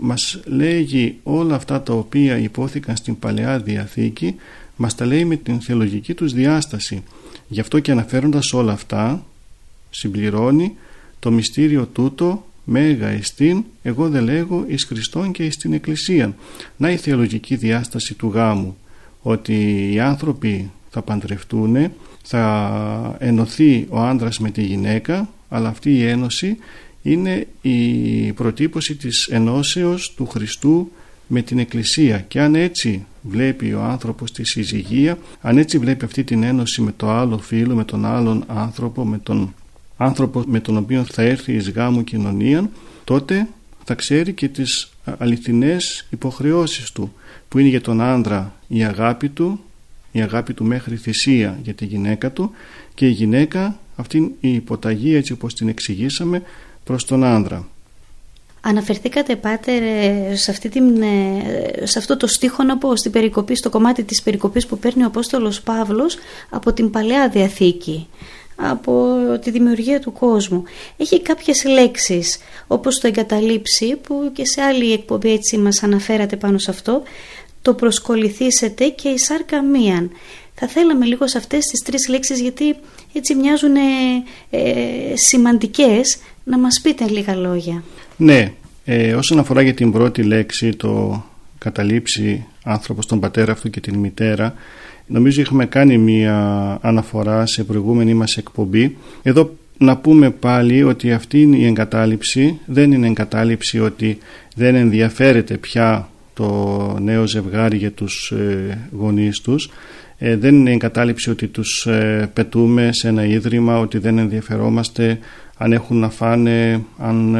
μας 0.00 0.40
λέγει 0.44 1.16
όλα 1.22 1.54
αυτά 1.54 1.82
τα 1.82 1.92
οποία 1.92 2.38
υπόθηκαν 2.38 2.96
στην 2.96 3.18
Παλαιά 3.18 3.58
Διαθήκη 3.58 4.34
μας 4.76 4.94
τα 4.94 5.06
λέει 5.06 5.24
με 5.24 5.36
την 5.36 5.60
θεολογική 5.60 6.14
τους 6.14 6.32
διάσταση. 6.32 7.02
Γι' 7.48 7.60
αυτό 7.60 7.78
και 7.78 7.90
αναφέροντας 7.90 8.52
όλα 8.52 8.72
αυτά 8.72 9.26
συμπληρώνει 9.90 10.76
το 11.18 11.30
μυστήριο 11.30 11.86
τούτο 11.86 12.46
μέγα 12.64 13.08
εστίν 13.08 13.64
εγώ 13.82 14.08
δεν 14.08 14.24
λέγω 14.24 14.64
εις 14.68 14.84
Χριστόν 14.84 15.32
και 15.32 15.44
εις 15.44 15.56
την 15.56 15.72
Εκκλησία. 15.72 16.36
Να 16.76 16.90
η 16.90 16.96
θεολογική 16.96 17.56
διάσταση 17.56 18.14
του 18.14 18.30
γάμου 18.34 18.76
ότι 19.28 19.88
οι 19.92 20.00
άνθρωποι 20.00 20.70
θα 20.90 21.02
παντρευτούν, 21.02 21.92
θα 22.22 23.16
ενωθεί 23.18 23.86
ο 23.88 24.00
άντρας 24.00 24.38
με 24.38 24.50
τη 24.50 24.62
γυναίκα, 24.62 25.28
αλλά 25.48 25.68
αυτή 25.68 25.90
η 25.90 26.06
ένωση 26.06 26.56
είναι 27.02 27.46
η 27.60 28.32
προτύπωση 28.32 28.94
της 28.94 29.26
ενώσεως 29.26 30.14
του 30.16 30.26
Χριστού 30.26 30.90
με 31.26 31.42
την 31.42 31.58
Εκκλησία. 31.58 32.18
Και 32.18 32.40
αν 32.40 32.54
έτσι 32.54 33.06
βλέπει 33.20 33.72
ο 33.72 33.82
άνθρωπος 33.82 34.32
τη 34.32 34.44
συζυγία 34.44 35.18
αν 35.40 35.58
έτσι 35.58 35.78
βλέπει 35.78 36.04
αυτή 36.04 36.24
την 36.24 36.42
ένωση 36.42 36.82
με 36.82 36.92
το 36.96 37.10
άλλο 37.10 37.38
φίλο, 37.38 37.74
με 37.74 37.84
τον 37.84 38.04
άλλον 38.04 38.44
άνθρωπο 38.46 39.04
με 39.04 39.18
τον 39.18 39.54
άνθρωπο 39.96 40.42
με 40.46 40.60
τον 40.60 40.76
οποίο 40.76 41.04
θα 41.04 41.22
έρθει 41.22 41.52
εις 41.52 41.70
γάμου 41.70 42.04
κοινωνία 42.04 42.70
τότε 43.04 43.48
θα 43.84 43.94
ξέρει 43.94 44.32
και 44.32 44.48
τις 44.48 44.90
αληθινές 45.18 46.06
υποχρεώσεις 46.10 46.92
του 46.92 47.12
που 47.48 47.58
είναι 47.58 47.68
για 47.68 47.80
τον 47.80 48.00
άντρα 48.00 48.55
η 48.68 48.84
αγάπη 48.84 49.28
του 49.28 49.60
η 50.16 50.22
αγάπη 50.22 50.54
του 50.54 50.64
μέχρι 50.64 50.96
θυσία 50.96 51.58
για 51.62 51.74
τη 51.74 51.84
γυναίκα 51.84 52.32
του 52.32 52.50
και 52.94 53.06
η 53.06 53.10
γυναίκα 53.10 53.78
αυτή 53.96 54.36
η 54.40 54.54
υποταγή 54.54 55.14
έτσι 55.14 55.32
όπως 55.32 55.54
την 55.54 55.68
εξηγήσαμε 55.68 56.42
προς 56.84 57.04
τον 57.04 57.24
άντρα. 57.24 57.68
Αναφερθήκατε 58.60 59.36
πάτερ 59.36 59.82
σε, 60.36 60.50
αυτή 60.50 60.68
την, 60.68 61.02
ε, 61.02 61.86
σε 61.86 61.98
αυτό 61.98 62.16
το 62.16 62.26
στίχο 62.26 62.62
να 62.62 62.78
πω 62.78 62.96
στην 62.96 63.10
περικοπή, 63.10 63.56
στο 63.56 63.70
κομμάτι 63.70 64.04
της 64.04 64.22
περικοπής 64.22 64.66
που 64.66 64.78
παίρνει 64.78 65.02
ο 65.02 65.06
Απόστολος 65.06 65.62
Παύλος 65.62 66.16
από 66.50 66.72
την 66.72 66.90
Παλαιά 66.90 67.28
Διαθήκη 67.28 68.08
από 68.56 69.18
τη 69.42 69.50
δημιουργία 69.50 70.00
του 70.00 70.12
κόσμου. 70.12 70.62
Έχει 70.96 71.22
κάποιες 71.22 71.64
λέξεις 71.64 72.38
όπως 72.66 72.98
το 72.98 73.06
εγκαταλείψει 73.06 73.96
που 73.96 74.30
και 74.32 74.44
σε 74.44 74.62
άλλη 74.62 74.92
εκπομπή 74.92 75.32
έτσι 75.32 75.58
μας 75.58 75.82
αναφέρατε 75.82 76.36
πάνω 76.36 76.58
σε 76.58 76.70
αυτό 76.70 77.02
το 77.66 77.74
προσκοληθήσετε 77.74 78.88
και 78.88 79.08
η 79.08 79.18
σάρκα 79.18 79.62
μίαν. 79.62 80.10
Θα 80.54 80.66
θέλαμε 80.66 81.04
λίγο 81.04 81.28
σε 81.28 81.38
αυτές 81.38 81.64
τις 81.66 81.82
τρεις 81.82 82.08
λέξεις 82.08 82.40
γιατί 82.40 82.76
έτσι 83.12 83.34
μοιάζουν 83.34 83.76
ε, 84.50 84.60
σημαντικές 85.14 86.18
να 86.44 86.58
μας 86.58 86.80
πείτε 86.82 87.04
λίγα 87.08 87.34
λόγια. 87.34 87.82
Ναι, 88.16 88.52
ε, 88.84 89.14
όσον 89.14 89.38
αφορά 89.38 89.62
για 89.62 89.74
την 89.74 89.92
πρώτη 89.92 90.22
λέξη 90.22 90.76
το 90.76 91.24
καταλήψει 91.58 92.46
άνθρωπος 92.64 93.06
τον 93.06 93.20
πατέρα 93.20 93.52
αυτού 93.52 93.70
και 93.70 93.80
την 93.80 93.94
μητέρα 93.94 94.54
νομίζω 95.06 95.40
είχαμε 95.40 95.66
κάνει 95.66 95.98
μία 95.98 96.34
αναφορά 96.80 97.46
σε 97.46 97.64
προηγούμενη 97.64 98.14
μας 98.14 98.36
εκπομπή 98.36 98.96
εδώ 99.22 99.56
να 99.78 99.96
πούμε 99.96 100.30
πάλι 100.30 100.82
ότι 100.82 101.12
αυτή 101.12 101.42
είναι 101.42 101.56
η 101.56 101.66
εγκατάλειψη 101.66 102.58
δεν 102.66 102.92
είναι 102.92 103.06
εγκατάλειψη 103.06 103.80
ότι 103.80 104.18
δεν 104.54 104.74
ενδιαφέρεται 104.74 105.56
πια 105.56 106.08
το 106.36 106.96
νέο 107.00 107.26
ζευγάρι 107.26 107.76
για 107.76 107.92
τους 107.92 108.30
ε, 108.30 108.88
γονείς 108.92 109.40
τους 109.40 109.70
ε, 110.18 110.36
δεν 110.36 110.54
είναι 110.54 110.70
εγκατάλειψη 110.70 111.30
ότι 111.30 111.46
τους 111.46 111.86
ε, 111.86 112.30
πετούμε 112.32 112.92
σε 112.92 113.08
ένα 113.08 113.24
ίδρυμα 113.24 113.78
ότι 113.78 113.98
δεν 113.98 114.18
ενδιαφερόμαστε 114.18 115.18
αν 115.58 115.72
έχουν 115.72 115.98
να 115.98 116.10
φάνε, 116.10 116.84
αν 116.98 117.34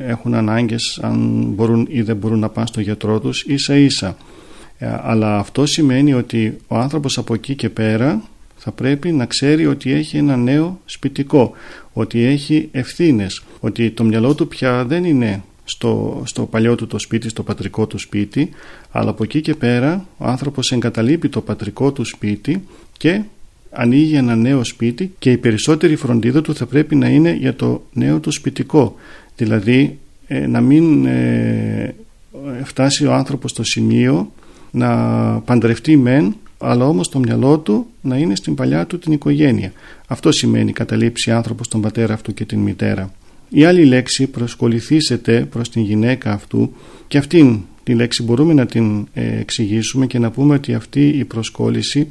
έχουν 0.00 0.34
ανάγκες, 0.34 0.98
αν 1.02 1.44
μπορούν 1.54 1.86
ή 1.90 2.02
δεν 2.02 2.16
μπορούν 2.16 2.38
να 2.38 2.48
πάνε 2.48 2.66
στο 2.66 2.80
γιατρό 2.80 3.20
τους 3.20 3.42
ίσα 3.42 3.76
ίσα. 3.76 4.16
Αλλά 5.02 5.38
αυτό 5.38 5.66
σημαίνει 5.66 6.14
ότι 6.14 6.56
ο 6.66 6.76
άνθρωπος 6.76 7.18
από 7.18 7.34
εκεί 7.34 7.54
και 7.54 7.68
πέρα 7.68 8.22
θα 8.56 8.72
πρέπει 8.72 9.12
να 9.12 9.26
ξέρει 9.26 9.66
ότι 9.66 9.92
έχει 9.92 10.16
ένα 10.16 10.36
νέο 10.36 10.80
σπιτικό, 10.84 11.52
ότι 11.92 12.24
έχει 12.24 12.68
ευθύνες, 12.72 13.42
ότι 13.60 13.90
το 13.90 14.04
μυαλό 14.04 14.34
του 14.34 14.48
πια 14.48 14.84
δεν 14.84 15.04
είναι 15.04 15.42
στο, 15.64 16.22
στο 16.26 16.42
παλιό 16.42 16.74
του 16.74 16.86
το 16.86 16.98
σπίτι, 16.98 17.28
στο 17.28 17.42
πατρικό 17.42 17.86
του 17.86 17.98
σπίτι 17.98 18.50
αλλά 18.90 19.10
από 19.10 19.24
εκεί 19.24 19.40
και 19.40 19.54
πέρα 19.54 20.06
ο 20.16 20.26
άνθρωπος 20.26 20.72
εγκαταλείπει 20.72 21.28
το 21.28 21.40
πατρικό 21.40 21.92
του 21.92 22.04
σπίτι 22.04 22.64
και 22.96 23.22
ανοίγει 23.70 24.14
ένα 24.14 24.36
νέο 24.36 24.64
σπίτι 24.64 25.12
και 25.18 25.30
η 25.30 25.36
περισσότερη 25.36 25.96
φροντίδα 25.96 26.42
του 26.42 26.54
θα 26.54 26.66
πρέπει 26.66 26.94
να 26.94 27.08
είναι 27.08 27.32
για 27.32 27.54
το 27.54 27.82
νέο 27.92 28.18
του 28.18 28.30
σπιτικό. 28.30 28.94
Δηλαδή 29.36 29.98
ε, 30.26 30.46
να 30.46 30.60
μην 30.60 31.06
ε, 31.06 31.94
φτάσει 32.64 33.06
ο 33.06 33.12
άνθρωπος 33.12 33.50
στο 33.50 33.64
σημείο 33.64 34.32
να 34.70 34.88
παντρευτεί 35.40 35.96
μεν 35.96 36.36
αλλά 36.58 36.86
όμως 36.86 37.08
το 37.08 37.18
μυαλό 37.18 37.58
του 37.58 37.86
να 38.00 38.16
είναι 38.16 38.34
στην 38.34 38.54
παλιά 38.54 38.86
του 38.86 38.98
την 38.98 39.12
οικογένεια. 39.12 39.72
Αυτό 40.06 40.32
σημαίνει 40.32 40.72
καταλήψει 40.72 41.30
άνθρωπος 41.30 41.68
τον 41.68 41.80
πατέρα 41.80 42.14
αυτού 42.14 42.34
και 42.34 42.44
την 42.44 42.58
μητέρα 42.58 43.12
η 43.54 43.64
άλλη 43.64 43.84
λέξη 43.84 44.26
προσκοληθήσετε 44.26 45.46
προς 45.50 45.70
την 45.70 45.82
γυναίκα 45.82 46.32
αυτού 46.32 46.72
και 47.08 47.18
αυτήν 47.18 47.60
τη 47.82 47.94
λέξη 47.94 48.22
μπορούμε 48.22 48.52
να 48.52 48.66
την 48.66 49.06
ε, 49.12 49.38
εξηγήσουμε 49.38 50.06
και 50.06 50.18
να 50.18 50.30
πούμε 50.30 50.54
ότι 50.54 50.74
αυτή 50.74 51.08
η 51.08 51.24
προσκόλληση 51.24 52.08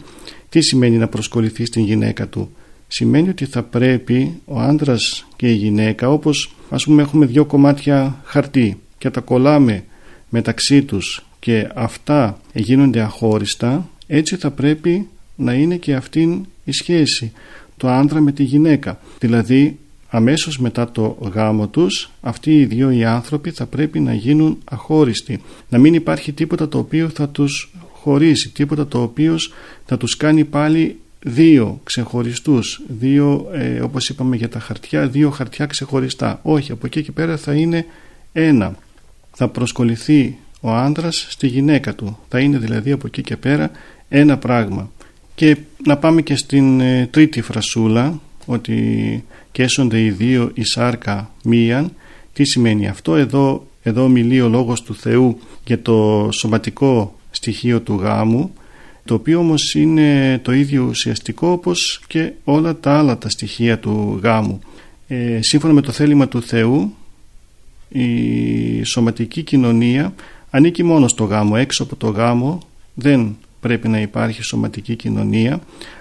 τι 0.49 0.61
σημαίνει 0.61 0.97
να 0.97 1.07
προσκοληθεί 1.07 1.65
στην 1.65 1.83
γυναίκα 1.83 2.27
του; 2.27 2.51
Σημαίνει 2.87 3.29
ότι 3.29 3.45
θα 3.45 3.63
πρέπει 3.63 4.39
ο 4.45 4.59
άντρας 4.59 5.27
και 5.35 5.49
η 5.49 5.53
γυναίκα 5.53 6.09
όπως 6.09 6.55
ας 6.69 6.83
πούμε 6.83 7.01
έχουμε 7.01 7.25
δύο 7.25 7.45
κομμάτια 7.45 8.21
χαρτί 8.23 8.79
και 8.97 9.09
τα 9.09 9.21
κολλάμε 9.21 9.83
μεταξύ 10.29 10.81
τους 10.83 11.25
και 11.39 11.69
αυτά 11.73 12.41
γίνονται 12.53 13.01
αχώριστα 13.01 13.89
έτσι 14.07 14.35
θα 14.35 14.51
πρέπει 14.51 15.07
να 15.35 15.53
είναι 15.53 15.75
και 15.75 15.93
αυτήν 15.93 16.45
η 16.63 16.71
σχέση 16.71 17.31
το 17.77 17.89
άντρα 17.89 18.19
με 18.21 18.31
τη 18.31 18.43
γυναίκα. 18.43 18.99
Δηλαδή 19.19 19.79
αμέσως 20.13 20.59
μετά 20.59 20.91
το 20.91 21.17
γάμο 21.33 21.67
τους 21.67 22.11
αυτοί 22.21 22.59
οι 22.59 22.65
δύο 22.65 22.91
οι 22.91 23.03
άνθρωποι 23.03 23.51
θα 23.51 23.65
πρέπει 23.65 23.99
να 23.99 24.13
γίνουν 24.13 24.57
αχώριστοι 24.63 25.41
να 25.69 25.77
μην 25.77 25.93
υπάρχει 25.93 26.31
τίποτα 26.31 26.67
το 26.67 26.77
οποίο 26.77 27.09
θα 27.09 27.29
τους 27.29 27.73
χωρίσει 27.91 28.49
τίποτα 28.49 28.87
το 28.87 29.01
οποίο 29.01 29.37
θα 29.85 29.97
τους 29.97 30.17
κάνει 30.17 30.45
πάλι 30.45 30.99
δύο 31.23 31.79
ξεχωριστούς 31.83 32.81
δύο 32.87 33.49
ε, 33.53 33.79
όπως 33.79 34.09
είπαμε 34.09 34.35
για 34.35 34.49
τα 34.49 34.59
χαρτιά 34.59 35.07
δύο 35.07 35.29
χαρτιά 35.29 35.65
ξεχωριστά. 35.65 36.39
Όχι 36.43 36.71
από 36.71 36.85
εκεί 36.85 37.03
και 37.03 37.11
πέρα 37.11 37.37
θα 37.37 37.53
είναι 37.53 37.85
ένα. 38.33 38.75
Θα 39.31 39.47
προσκοληθεί 39.47 40.37
ο 40.61 40.71
άντρας 40.71 41.25
στη 41.29 41.47
γυναίκα 41.47 41.95
του. 41.95 42.17
Θα 42.29 42.39
είναι 42.39 42.57
δηλαδή 42.57 42.91
από 42.91 43.07
εκεί 43.07 43.21
και 43.21 43.37
πέρα 43.37 43.71
ένα 44.09 44.37
πράγμα. 44.37 44.91
Και 45.35 45.57
να 45.85 45.97
πάμε 45.97 46.21
και 46.21 46.35
στην 46.35 46.79
ε, 46.79 47.07
τρίτη 47.11 47.41
φρασούλα 47.41 48.19
ότι 48.45 49.23
καίσονται 49.51 50.01
οι 50.01 50.09
δύο 50.09 50.51
η 50.53 50.63
σάρκα 50.63 51.31
μίαν 51.43 51.91
τι 52.33 52.43
σημαίνει 52.43 52.87
αυτό; 52.87 53.15
Εδώ, 53.15 53.67
εδώ 53.83 54.07
μιλεί 54.07 54.41
ο 54.41 54.47
λόγος 54.49 54.81
του 54.81 54.95
Θεού 54.95 55.39
για 55.65 55.81
το 55.81 56.29
σωματικό 56.31 57.15
στοιχείο 57.31 57.81
του 57.81 57.93
γάμου 57.93 58.51
το 59.05 59.13
οποίο 59.13 59.39
όμως 59.39 59.75
είναι 59.75 60.39
το 60.43 60.51
ίδιο 60.51 60.83
ουσιαστικό 60.83 61.47
όπως 61.47 62.01
και 62.07 62.31
όλα 62.43 62.75
τα 62.75 62.97
άλλα 62.97 63.17
τα 63.17 63.29
στοιχεία 63.29 63.79
του 63.79 64.19
γάμου. 64.23 64.59
Ε, 65.07 65.39
σύμφωνα 65.41 65.73
με 65.73 65.81
το 65.81 65.91
θέλημα 65.91 66.27
του 66.27 66.41
Θεού 66.41 66.95
η 67.89 68.83
σωματική 68.83 69.43
κοινωνία 69.43 70.13
ανήκει 70.49 70.83
μόνο 70.83 71.07
στο 71.07 71.23
γάμο. 71.23 71.53
Έξω 71.57 71.83
από 71.83 71.95
το 71.95 72.07
γάμο 72.07 72.59
δεν 72.93 73.37
πρέπει 73.59 73.87
να 73.87 74.01
υπάρχει 74.01 74.43
σωματική 74.43 74.95
κοινωνία 74.95 75.59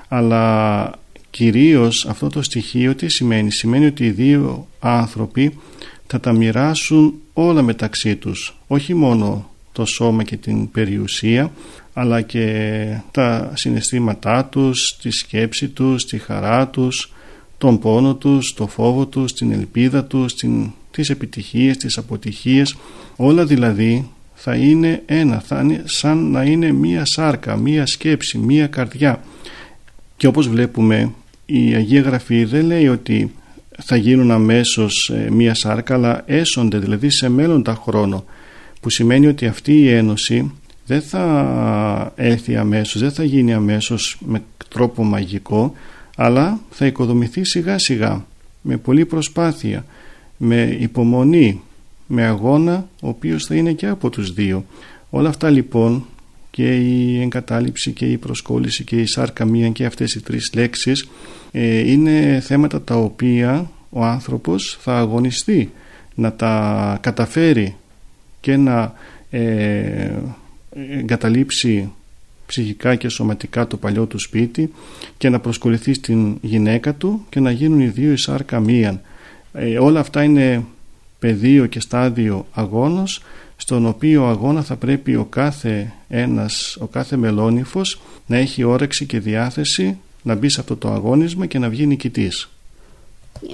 αλλά 0.09 0.93
Κυρίως 1.31 2.07
αυτό 2.07 2.29
το 2.29 2.43
στοιχείο 2.43 2.95
τι 2.95 3.09
σημαίνει; 3.09 3.53
Σημαίνει 3.53 3.87
ότι 3.87 4.05
οι 4.05 4.11
δύο 4.11 4.67
άνθρωποι 4.79 5.59
θα 6.07 6.21
τα 6.21 6.33
μοιράσουν 6.33 7.15
όλα 7.33 7.63
μεταξύ 7.63 8.17
τους. 8.17 8.57
Όχι 8.67 8.95
μόνο 8.95 9.51
το 9.73 9.85
σώμα 9.85 10.23
και 10.23 10.37
την 10.37 10.71
περιουσία 10.71 11.53
αλλά 11.93 12.21
και 12.23 12.97
τα 13.11 13.53
συναισθήματά 13.55 14.45
τους, 14.45 14.97
τη 15.03 15.11
σκέψη 15.11 15.69
τους, 15.69 16.05
τη 16.05 16.19
χαρά 16.19 16.69
τους, 16.69 17.13
τον 17.59 17.79
πόνο 17.79 18.15
τους, 18.15 18.55
το 18.55 18.67
φόβο 18.67 19.07
τους, 19.07 19.33
την 19.33 19.53
ελπίδα 19.53 20.05
τους, 20.05 20.35
την, 20.35 20.71
τις 20.91 21.11
επιτυχίες, 21.11 21.77
τις 21.77 21.99
αποτυχίες. 21.99 22.77
Όλα 23.17 23.45
δηλαδή 23.45 24.11
θα 24.35 24.55
είναι 24.55 25.03
ένα, 25.07 25.41
θα 25.41 25.61
είναι 25.61 25.83
σαν 25.85 26.31
να 26.31 26.43
είναι 26.43 26.73
μία 26.73 27.05
σάρκα, 27.05 27.57
μία 27.57 27.87
σκέψη, 27.87 28.39
μία 28.39 28.67
καρδιά. 28.67 29.23
Και 30.17 30.27
όπως 30.27 30.49
βλέπουμε 30.49 31.13
η 31.53 31.75
Αγία 31.75 32.01
Γραφή 32.01 32.45
δεν 32.45 32.67
λέει 32.67 32.89
ότι 32.89 33.33
θα 33.79 33.97
γίνουν 33.97 34.31
αμέσως 34.31 35.11
ε, 35.15 35.31
μία 35.31 35.55
σάρκα 35.55 35.95
αλλά 35.95 36.23
έσονται 36.27 36.79
δηλαδή 36.79 37.11
σε 37.11 37.29
μέλλοντα 37.29 37.75
χρόνο 37.75 38.25
που 38.81 38.91
σημαίνει 38.91 39.27
ότι 39.27 39.47
αυτή 39.47 39.81
η 39.81 39.89
ένωση 39.89 40.53
δεν 40.87 41.03
θα 41.03 42.13
έλθει 42.17 42.57
αμέσως, 42.57 43.01
δεν 43.01 43.13
θα 43.13 43.25
γίνει 43.25 43.53
αμέσως 43.53 44.19
με 44.27 44.43
τρόπο 44.69 45.05
μαγικό 45.05 45.73
αλλά 46.17 46.61
θα 46.71 46.87
οικοδομηθεί 46.87 47.45
σιγά 47.45 47.79
σιγά 47.79 48.25
με 48.61 48.77
πολλή 48.77 49.05
προσπάθεια, 49.05 49.85
με 50.37 50.77
υπομονή, 50.81 51.61
με 52.07 52.25
αγώνα 52.25 52.89
ο 53.03 53.09
οποίος 53.09 53.45
θα 53.45 53.55
είναι 53.55 53.73
και 53.73 53.87
από 53.87 54.11
τους 54.11 54.33
δύο. 54.33 54.65
Όλα 55.11 55.29
αυτά 55.29 55.51
λοιπόν 55.51 56.05
και 56.51 56.77
η 56.77 57.21
εγκατάλειψη 57.21 57.93
και 57.93 58.07
η 58.07 58.17
προσκόλληση 58.17 58.85
και 58.85 58.97
η 58.97 59.07
σάρκα 59.07 59.45
μία 59.45 59.69
και 59.69 59.85
αυτές 59.85 60.15
οι 60.15 60.23
τρεις 60.23 60.51
λέξεις 60.55 61.09
ε, 61.53 61.91
είναι 61.91 62.41
θέματα 62.43 62.83
τα 62.83 62.95
οποία 62.95 63.71
ο 63.91 64.05
άνθρωπος 64.05 64.79
θα 64.81 64.99
αγωνιστεί 64.99 65.73
να 66.15 66.33
τα 66.33 66.99
καταφέρει 67.01 67.77
και 68.41 68.57
να 68.57 68.93
ε, 69.31 70.11
εγκαταλείψει 70.91 71.93
ψυχικά 72.47 72.95
και 72.95 73.09
σωματικά 73.09 73.67
το 73.67 73.77
παλιό 73.77 74.07
του 74.07 74.19
σπίτι 74.19 74.73
και 75.19 75.29
να 75.29 75.41
προσκοληθεί 75.41 75.95
στην 75.95 76.39
γυναίκα 76.41 76.95
του 76.95 77.27
και 77.29 77.41
να 77.41 77.51
γίνουν 77.51 77.81
οι 77.81 77.87
δύο 77.87 78.13
η 78.13 78.17
σάρκα 78.17 78.61
μίαν. 78.61 79.01
Ε, 79.53 79.79
όλα 79.79 80.01
αυτά 80.01 80.23
είναι 80.23 80.65
πεδίο 81.19 81.67
και 81.67 81.81
στάδιο 81.81 82.47
αγώνος 82.53 83.23
στον 83.57 83.87
οποίο 83.87 84.27
αγώνα 84.27 84.63
θα 84.63 84.77
πρέπει 84.77 85.17
ο 85.17 85.25
κάθε 85.25 85.93
ένας, 86.09 86.77
ο 86.81 86.87
κάθε 86.87 87.17
μελόνυφος 87.17 88.01
να 88.27 88.37
έχει 88.37 88.63
όρεξη 88.63 89.07
και 89.07 89.21
διάθεση 89.21 89.99
να 90.23 90.35
μπεις 90.35 90.53
σε 90.53 90.61
αυτό 90.61 90.77
το 90.77 90.89
αγώνισμα 90.89 91.47
και 91.47 91.59
να 91.59 91.69
βγει 91.69 91.87
νικητής. 91.87 92.49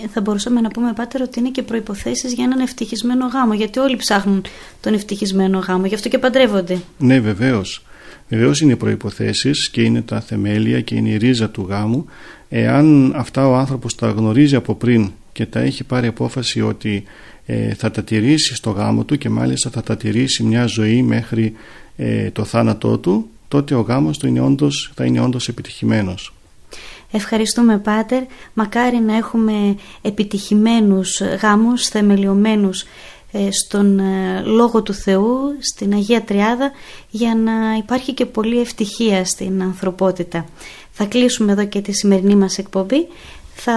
Ε, 0.05 0.09
θα 0.09 0.21
μπορούσαμε 0.21 0.61
να 0.61 0.69
πούμε, 0.69 0.93
Πάτερ, 0.93 1.23
ότι 1.23 1.39
είναι 1.39 1.51
και 1.51 1.63
προϋποθέσεις 1.63 2.33
για 2.33 2.45
έναν 2.45 2.61
ευτυχισμένο 2.61 3.27
γάμο, 3.27 3.55
γιατί 3.55 3.79
όλοι 3.79 3.97
ψάχνουν 3.97 4.45
τον 4.81 4.95
ευτυχισμένο 4.95 5.59
γάμο, 5.59 5.87
γι' 5.87 5.95
αυτό 5.95 6.09
και 6.09 6.19
παντρεύονται. 6.19 6.79
Ναι, 6.99 7.21
βεβαίως. 7.21 7.85
Βεβαίως 8.29 8.61
είναι 8.61 8.73
οι 8.73 8.77
προϋποθέσεις 8.77 9.71
και 9.71 9.83
είναι 9.83 10.03
τα 10.03 10.21
θεμέλια 10.21 10.81
και 10.81 10.95
είναι 10.95 11.09
η 11.09 11.17
ρίζα 11.17 11.51
του 11.51 11.67
γάμου. 11.69 12.07
Εάν 12.49 13.13
αυτά 13.17 13.49
ο 13.49 13.55
άνθρωπος 13.55 13.95
τα 13.95 14.09
γνωρίζει 14.09 14.57
από 14.57 14.75
πριν 14.75 15.11
και 15.33 15.47
τα 15.47 15.61
έχει 15.61 15.85
πάρει 15.85 16.07
απόφαση 16.07 16.61
ότι 16.61 17.05
ε, 17.47 17.75
θα 17.75 17.91
τα 17.91 18.03
τηρήσει 18.03 18.55
στο 18.55 18.71
γάμο 18.71 19.05
του 19.05 19.19
και 19.19 19.29
μάλιστα 19.29 19.71
θα 19.71 19.83
τα 19.83 19.97
τηρήσει 19.97 20.43
μια 20.43 20.67
ζωή 20.67 21.03
μέχρι 21.03 21.53
ε, 21.97 22.31
το 22.31 22.45
θάνατό 22.45 22.99
του, 22.99 23.29
τότε 23.49 23.75
ο 23.75 23.81
γάμος 23.81 24.19
του 24.19 24.27
είναι 24.27 24.41
όντως, 24.41 24.93
θα 24.95 25.05
είναι 25.05 25.21
όντως 25.21 25.49
επιτυχημένος. 25.49 26.33
Ευχαριστούμε 27.17 27.79
Πάτερ, 27.79 28.23
μακάρι 28.55 29.01
να 29.01 29.17
έχουμε 29.17 29.77
επιτυχημένους 30.03 31.21
γάμους 31.21 31.89
θεμελιωμένους 31.89 32.85
ε, 33.33 33.51
στον 33.51 34.01
Λόγο 34.45 34.83
του 34.83 34.93
Θεού, 34.95 35.37
στην 35.59 35.93
Αγία 35.93 36.23
Τριάδα 36.23 36.71
για 37.11 37.35
να 37.35 37.53
υπάρχει 37.79 38.13
και 38.13 38.27
πολύ 38.27 38.61
ευτυχία 38.61 39.25
στην 39.25 39.63
ανθρωπότητα. 39.63 40.47
Θα 40.91 41.05
κλείσουμε 41.05 41.53
εδώ 41.53 41.67
και 41.67 41.81
τη 41.81 41.93
σημερινή 41.93 42.35
μας 42.35 42.59
εκπομπή 42.59 43.07
θα 43.59 43.73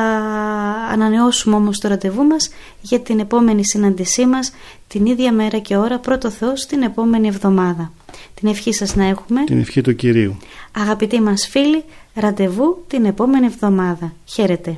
ανανεώσουμε 0.91 1.55
όμως 1.55 1.79
το 1.79 1.87
ραντεβού 1.87 2.23
μας 2.23 2.49
για 2.81 2.99
την 2.99 3.19
επόμενη 3.19 3.65
συνάντησή 3.65 4.25
μας 4.25 4.51
την 4.87 5.05
ίδια 5.05 5.31
μέρα 5.31 5.59
και 5.59 5.77
ώρα 5.77 5.99
πρώτο 5.99 6.29
Θεός 6.29 6.65
την 6.65 6.81
επόμενη 6.81 7.27
εβδομάδα. 7.27 7.91
Την 8.33 8.49
ευχή 8.49 8.73
σας 8.73 8.95
να 8.95 9.05
έχουμε. 9.05 9.43
Την 9.43 9.59
ευχή 9.59 9.81
του 9.81 9.95
Κυρίου. 9.95 10.37
Αγαπητοί 10.71 11.21
μας 11.21 11.47
φίλοι, 11.47 11.83
ραντεβού 12.19 12.83
την 12.87 13.05
επόμενη 13.05 13.45
εβδομάδα. 13.45 14.13
Χαίρετε. 14.25 14.77